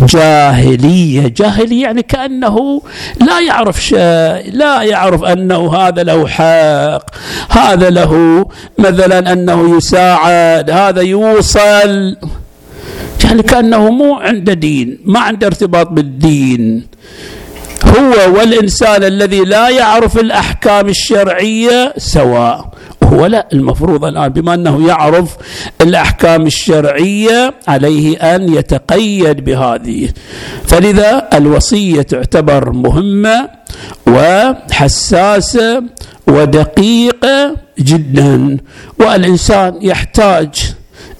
جاهلية 0.00 1.28
جاهلية 1.36 1.82
يعني 1.82 2.02
كأنه 2.02 2.82
لا 3.20 3.40
يعرف 3.40 3.82
شيء 3.82 4.50
لا 4.52 4.82
يعرف 4.82 5.24
أنه 5.24 5.74
هذا 5.74 6.02
له 6.02 6.26
حق 6.26 7.06
هذا 7.50 7.90
له 7.90 8.46
مثلا 8.78 9.32
أنه 9.32 9.76
يساعد 9.76 10.70
هذا 10.70 11.02
يوصل. 11.02 12.16
يعني 13.24 13.42
كأنه 13.42 13.90
مو 13.90 14.14
عنده 14.14 14.52
دين 14.52 14.98
ما 15.04 15.20
عنده 15.20 15.46
ارتباط 15.46 15.88
بالدين. 15.88 16.86
هو 17.98 18.38
والإنسان 18.38 19.04
الذي 19.04 19.40
لا 19.40 19.68
يعرف 19.68 20.18
الأحكام 20.18 20.88
الشرعية 20.88 21.94
سواء 21.96 22.68
هو 23.02 23.26
لا 23.26 23.48
المفروض 23.52 24.04
الآن 24.04 24.28
بما 24.28 24.54
أنه 24.54 24.88
يعرف 24.88 25.36
الأحكام 25.80 26.46
الشرعية 26.46 27.54
عليه 27.68 28.16
أن 28.16 28.54
يتقيد 28.54 29.44
بهذه. 29.44 30.08
فلذا 30.66 31.28
الوصية 31.34 32.02
تعتبر 32.02 32.72
مهمة 32.72 33.48
وحساسة 34.06 35.82
ودقيقة 36.26 37.56
جدا 37.78 38.58
والإنسان 38.98 39.78
يحتاج 39.82 40.74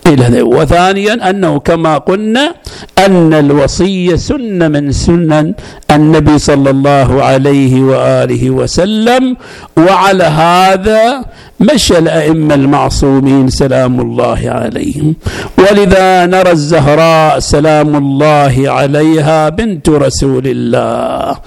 إلى 0.07 0.25
هذا 0.25 0.43
وثانيا 0.43 1.31
أنه 1.31 1.59
كما 1.59 1.99
قلنا 1.99 2.55
أن 2.99 3.35
الوصية 3.35 4.17
سنة 4.17 4.69
من 4.69 4.93
سنن 4.93 5.55
النبي 5.97 6.39
صلى 6.39 6.71
الله 6.71 7.23
عليه 7.23 7.83
وآله 7.83 8.51
وسلم 8.51 9.37
وعلى 9.77 10.25
هذا 10.25 11.25
مشى 11.61 11.99
الأئمة 11.99 12.55
المعصومين 12.55 13.49
سلام 13.49 14.01
الله 14.01 14.41
عليهم. 14.45 15.15
ولذا 15.59 16.27
نرى 16.27 16.51
الزهراء 16.51 17.39
سلام 17.39 17.97
الله 17.97 18.55
عليها 18.67 19.49
بنت 19.49 19.89
رسول 19.89 20.43
الله. 20.47 21.39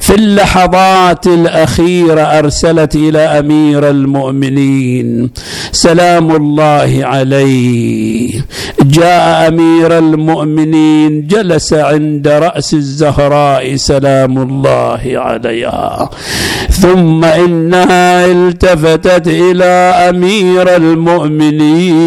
في 0.00 0.14
اللحظات 0.14 1.26
الأخيرة 1.26 2.20
أرسلت 2.20 2.94
إلى 2.94 3.18
أمير 3.18 3.90
المؤمنين 3.90 5.30
سلام 5.72 6.36
الله 6.36 7.00
عليه. 7.02 8.44
جاء 8.80 9.48
أمير 9.48 9.98
المؤمنين 9.98 11.26
جلس 11.26 11.72
عند 11.72 12.28
رأس 12.28 12.74
الزهراء 12.74 13.76
سلام 13.84 14.38
الله 14.38 15.02
عليها. 15.04 16.10
ثم 16.70 17.24
إنها 17.24 18.26
التفتت 18.26 19.28
إلى 19.28 19.74
أمير 20.08 20.76
المؤمنين. 20.76 22.04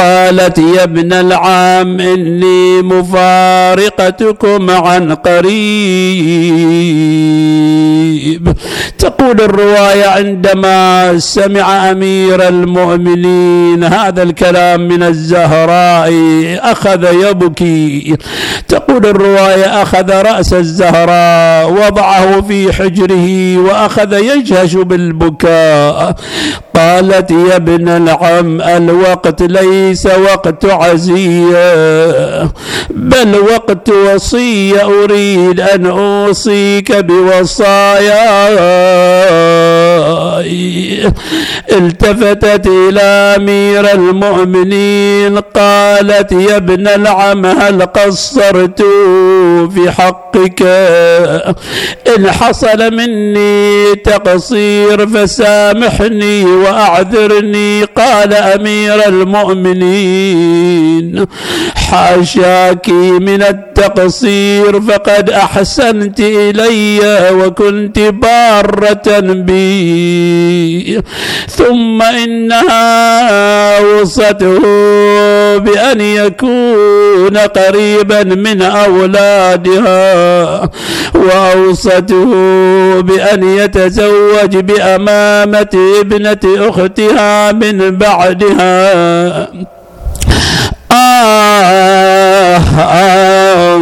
قالت 0.00 0.58
يا 0.58 0.82
ابن 0.82 1.12
العام 1.12 2.00
إني 2.00 2.82
مفارقتكم 2.82 4.70
عن 4.70 5.12
قريب. 5.12 5.50
تقول 8.98 9.40
الرواية 9.40 10.06
عندما 10.06 11.18
سمع 11.18 11.90
أمير 11.90 12.48
المؤمنين 12.48 13.84
هذا 13.84 14.22
الكلام 14.22 14.88
من 14.88 15.02
الزهراء 15.02 16.12
أخذ 16.62 17.06
يبكي. 17.28 18.16
تقول 18.68 19.06
الرواية 19.06 19.82
أخذ 19.82 20.10
رأس 20.10 20.52
الزهراء 20.54 21.72
وضعه 21.72 22.40
في 22.40 22.72
حجره 22.72 23.58
وأخذ 23.58 24.12
يجهش 24.12 24.74
بالبكاء. 24.74 26.14
قالت 26.76 27.30
يا 27.30 27.56
ابن 27.56 27.88
العم 27.88 28.60
الوقت 28.60 29.42
ليس 29.42 29.89
وقت 30.06 30.64
عزية 30.64 32.42
بل 32.90 33.36
وقت 33.52 33.88
وصية. 33.90 35.00
أريد 35.02 35.60
أن 35.60 35.86
أوصيك 35.86 36.96
بوصايا 36.96 38.48
التفتت 41.72 42.66
إلى 42.66 43.00
أمير 43.36 43.92
المؤمنين 43.94 45.38
قالت 45.38 46.32
يا 46.32 46.56
ابن 46.56 46.88
العم 46.88 47.46
هل 47.46 47.82
قصرت 47.82 48.82
في 49.74 49.90
حقك؟ 49.90 50.62
إن 52.16 52.30
حصل 52.30 52.94
مني 52.94 53.94
تقصير 53.94 55.06
فسامحني 55.06 56.44
وأعذرني. 56.44 57.84
قال 57.84 58.34
أمير 58.34 59.08
المؤمنين 59.08 59.79
حاشاك 61.74 62.88
من 63.20 63.42
التقصير 63.42 64.80
فقد 64.80 65.30
أحسنت 65.30 66.20
إلي 66.20 67.00
وكنت 67.32 67.98
بارة 67.98 69.20
بي. 69.20 71.00
ثم 71.48 72.02
إنها 72.02 73.80
وصته 73.80 74.60
بأن 75.58 76.00
يكون 76.00 77.38
قريبا 77.38 78.22
من 78.22 78.62
أولادها 78.62 80.70
وأوصته 81.14 82.24
بأن 83.00 83.42
يتزوج 83.58 84.56
بأمامة 84.56 85.96
ابنة 86.00 86.68
أختها 86.68 87.52
من 87.52 87.98
بعدها. 87.98 89.48
آه 90.92 92.60
آه 92.78 93.80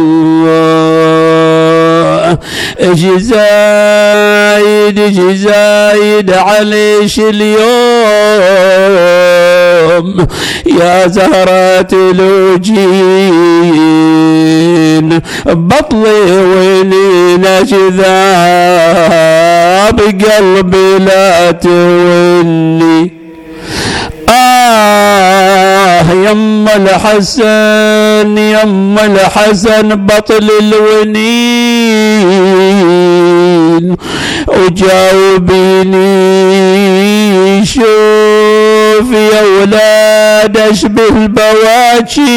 إيش 2.79 2.99
زايد 3.17 4.99
إيش 4.99 5.15
زايد 5.39 6.31
عليش 6.31 7.19
اليوم. 7.19 7.59
يا 10.65 11.07
زهرة 11.07 11.87
الوجين. 11.93 12.69
بطلي 15.45 16.41
ولينا 16.41 17.61
جذاب 17.61 17.99
قلبي 19.99 20.97
لا 20.99 21.51
تولي. 21.51 23.11
آه 24.29 26.11
يم 26.11 26.67
الحسن 26.67 28.37
يم 28.37 28.99
الحسن 28.99 29.95
بطل 29.95 30.49
الونين. 30.61 31.89
وجاوبيني 34.47 36.38
شوف 39.59 39.59
يا 39.59 39.61
ولاد 39.61 40.57
اشبه 40.57 41.03
البواكي 41.09 42.29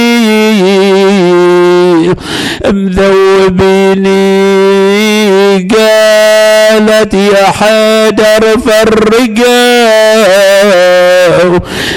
مذوبيني 4.32 5.68
قالت 5.70 7.14
يا 7.14 7.44
حيدر 7.46 8.58
فرقوا 8.66 9.88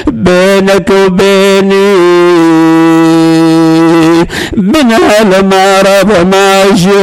بينك 0.08 0.90
وبيني 0.90 1.96
من 4.58 4.92
هالمرض 4.92 6.28
ما 6.32 6.64
أشوف 6.64 6.94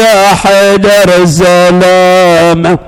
يا 0.00 0.34
حيدر 0.34 1.22
السلام 1.22 2.78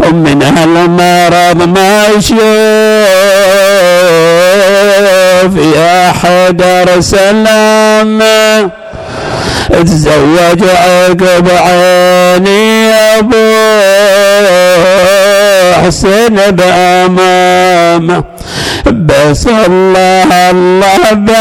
ومن 0.00 0.42
هالمرض 0.42 1.68
ما 1.68 2.06
أشوف 2.18 2.38
يا 5.76 6.12
حيدر 6.22 7.00
سلام 7.00 8.22
تزوج 9.70 10.62
عقب 10.62 11.48
عيني 11.50 12.90
أبو 13.18 13.54
حسين 15.86 16.36
بامامه 16.50 18.24
بس 18.86 19.46
الله 19.46 20.50
الله 20.50 21.12
بعد 21.12 21.36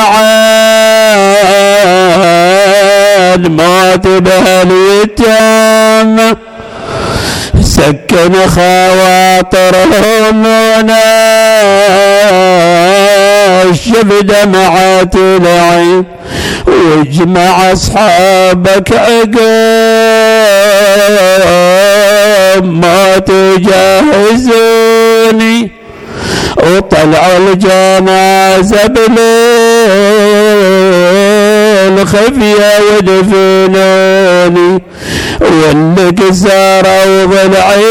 موت 3.47 4.07
بهاليتامه 4.07 5.15
سكن 7.75 8.33
خواطرهم 8.47 10.37
وناش 12.85 13.89
بدمعات 14.03 15.15
العين 15.15 16.03
واجمع 16.67 17.73
أصحابك 17.73 18.93
عقاب 18.93 19.35
ما 22.65 23.17
تجهزوني 24.37 25.05
وطلعوا 26.57 27.37
الجنازة 27.53 28.87
بليل 28.87 29.15
خفية 32.07 32.79
ودفنوني 32.97 34.81
واللي 35.45 36.33
ساروا 36.33 37.25
ضلعي 37.25 37.85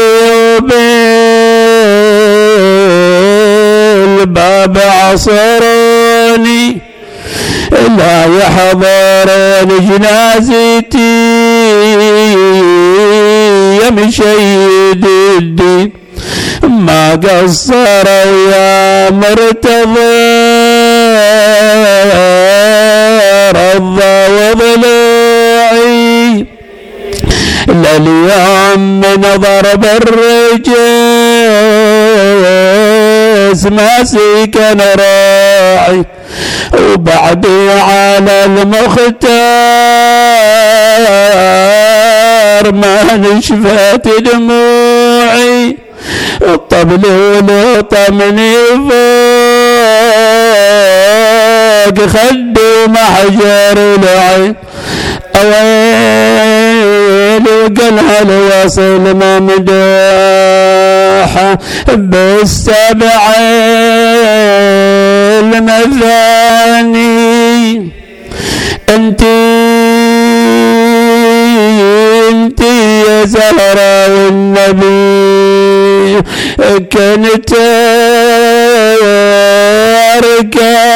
وبالباب 3.45 4.75
عصروني 4.77 6.65
لا 7.97 8.25
يحضرون 8.25 9.69
جنازتي. 9.87 11.15
يا 13.83 13.89
مشيد 13.89 15.05
الدين 15.37 15.91
ما 16.63 17.11
قصروا 17.11 18.51
يا 18.51 19.09
مرتضى. 19.09 20.15
رضى 23.55 24.15
وضلوعي 24.35 25.14
لليوم 27.83 28.81
من 29.01 29.21
ضرب 29.21 29.83
الرجس 29.85 30.75
ما 33.65 34.03
سكن 34.03 34.79
راعي 34.99 36.05
وبعدي 36.73 37.71
على 37.71 38.45
المختار 38.45 39.05
ما 42.71 43.15
نشفت 43.15 44.07
دموعي. 44.19 45.77
الطبل 46.41 47.03
ولطمني 47.05 48.53
فوق 51.85 51.97
خدي 52.07 52.71
محجر 52.87 53.77
العين. 53.95 54.55
وقالها 57.43 58.21
الوصل 58.21 59.15
ما 59.15 59.39
مدوحه 59.39 59.75
بالسبع 61.87 63.21
المثاني 66.55 67.91
أنت 68.89 69.21
أنت 72.29 72.61
يا 73.07 73.25
زهرة 73.25 74.25
والنبي 74.25 75.75
كنت 76.91 77.53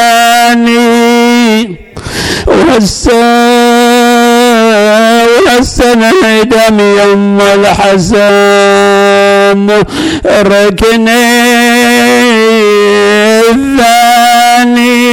أركاني. 0.09 1.75
وهسه 5.69 6.43
دم 6.43 6.79
يم 6.79 7.41
الحسن 7.41 8.19
ركني 10.25 11.09
الثاني. 13.49 15.09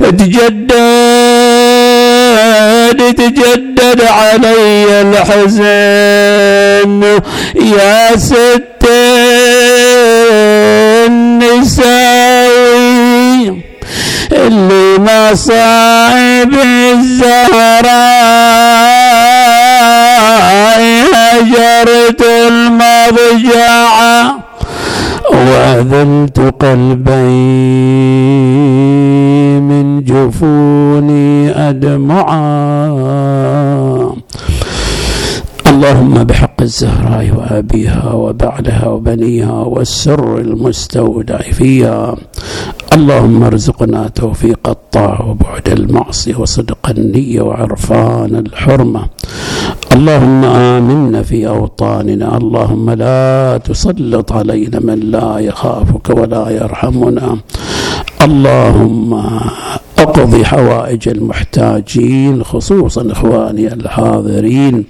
تجدد 0.00 0.72
تجدد 3.18 4.00
علي 4.00 5.02
الحزن 5.02 5.62
يا 7.54 8.16
ست 8.16 8.84
النساوي 12.24 13.60
اللي 14.34 14.98
مصايب 14.98 16.54
الزهراء 19.84 20.80
هجرت 21.14 22.22
المضجعه 22.50 24.38
وأذلت 25.32 26.38
قلبي 26.60 27.14
من 29.60 30.04
جفوني 30.04 31.50
أدمعا 31.68 32.54
اللهم 35.66 36.24
بحق 36.24 36.62
الزهراء 36.62 37.30
وأبيها 37.36 38.12
وبعلها 38.12 38.86
وبنيها 38.88 39.52
والسر 39.52 40.38
المستودع 40.38 41.38
فيها. 41.38 42.16
اللهم 42.94 43.42
ارزقنا 43.42 44.08
توفيق 44.08 44.68
الطاعة 44.68 45.30
وبعد 45.30 45.68
المعصية 45.68 46.36
وصدق 46.36 46.90
النية 46.90 47.40
وعرفان 47.42 48.36
الحرمة. 48.36 49.02
اللهم 49.92 50.44
آمنا 50.44 51.22
في 51.22 51.48
أوطاننا. 51.48 52.36
اللهم 52.36 52.90
لا 52.90 53.60
تسلط 53.64 54.32
علينا 54.32 54.80
من 54.80 55.00
لا 55.00 55.38
يخافك 55.38 56.10
ولا 56.10 56.50
يرحمنا. 56.50 57.36
اللهم 58.22 59.14
اقضي 59.98 60.44
حوائج 60.44 61.08
المحتاجين 61.08 62.44
خصوصا 62.44 63.12
إخواني 63.12 63.72
الحاضرين. 63.72 64.84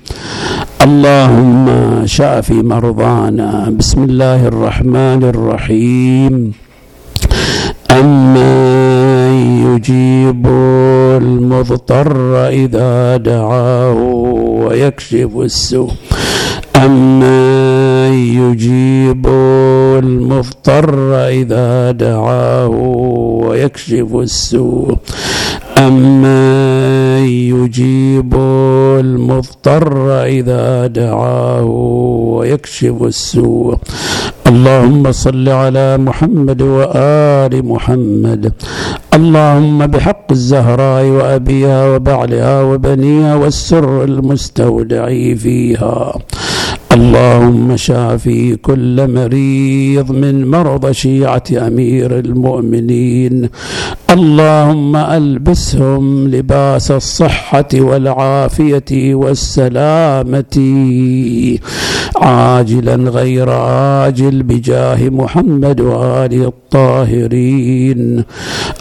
اللهم 0.83 1.67
شافي 2.07 2.55
مرضانا. 2.63 3.73
بسم 3.79 4.05
الله 4.05 4.47
الرحمن 4.47 5.23
الرحيم. 5.25 6.53
أما 7.95 9.29
يجيب 9.67 10.47
المضطر 11.23 12.49
إذا 12.49 13.17
دعاه 13.17 13.93
ويكشف 14.65 15.31
السوء. 15.37 15.93
أما 16.77 18.09
يجيب 18.09 19.27
المضطر 19.99 21.15
إذا 21.29 21.91
دعاه 21.91 22.69
ويكشف 23.47 24.15
السوء. 24.15 24.97
أما 25.79 27.19
يجيب 27.19 28.35
المضطر 29.01 30.23
إذا 30.23 30.87
دعاه 30.87 31.63
ويكشف 32.35 33.03
السوء. 33.03 33.77
اللهم 34.47 35.13
صل 35.13 35.49
على 35.49 35.99
محمد 35.99 36.63
وآل 36.63 37.67
محمد. 37.67 38.53
اللهم 39.15 39.87
بحق 39.87 40.27
الزهراء 40.31 41.05
وأبيها 41.05 41.97
وبعلها 41.97 42.63
وبنيها 42.63 43.35
والسر 43.35 44.05
المستودع 44.05 45.07
فيها. 45.35 46.15
اللهم 46.95 47.77
شافي 47.77 48.57
كل 48.57 49.09
مريض 49.09 50.13
من 50.13 50.51
مرضى 50.51 50.95
شيعة 50.95 51.43
أمير 51.53 52.19
المؤمنين. 52.19 53.49
اللهم 54.11 54.97
ألبسهم 54.97 56.29
لباس 56.29 56.91
الصحة 56.91 57.69
والعافية 57.75 59.15
والسلامة. 59.15 60.57
عاجلا 62.17 63.11
غير 63.11 63.51
عاجل 63.51 64.43
بجاه 64.43 65.09
محمد 65.09 65.81
وآله 65.81 66.47
الطاهرين. 66.47 68.25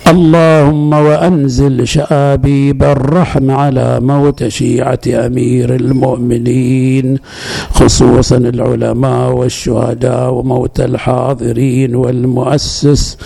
اللهم 0.07 0.93
وأنزل 0.93 1.87
شآبيب 1.87 2.83
الرحم 2.83 3.51
على 3.51 3.99
موت 3.99 4.47
شيعة 4.47 4.99
أمير 5.07 5.75
المؤمنين 5.75 7.17
خصوصا 7.69 8.37
العلماء 8.37 9.31
والشهداء 9.31 10.33
وموت 10.33 10.79
الحاضرين 10.79 11.95
والمؤسس. 11.95 13.17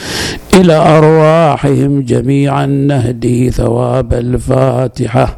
إلى 0.58 0.74
أرواحهم 0.74 2.02
جميعا 2.02 2.66
نهدي 2.66 3.52
ثواب 3.52 4.14
الفاتحة. 4.14 5.38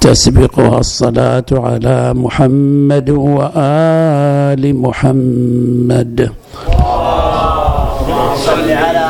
تسبقها 0.00 0.78
الصلاة 0.78 1.44
على 1.52 2.14
محمد 2.14 3.10
وآل 3.10 4.62
محمد. 4.76 6.30
صل 8.46 8.70
على 8.70 9.07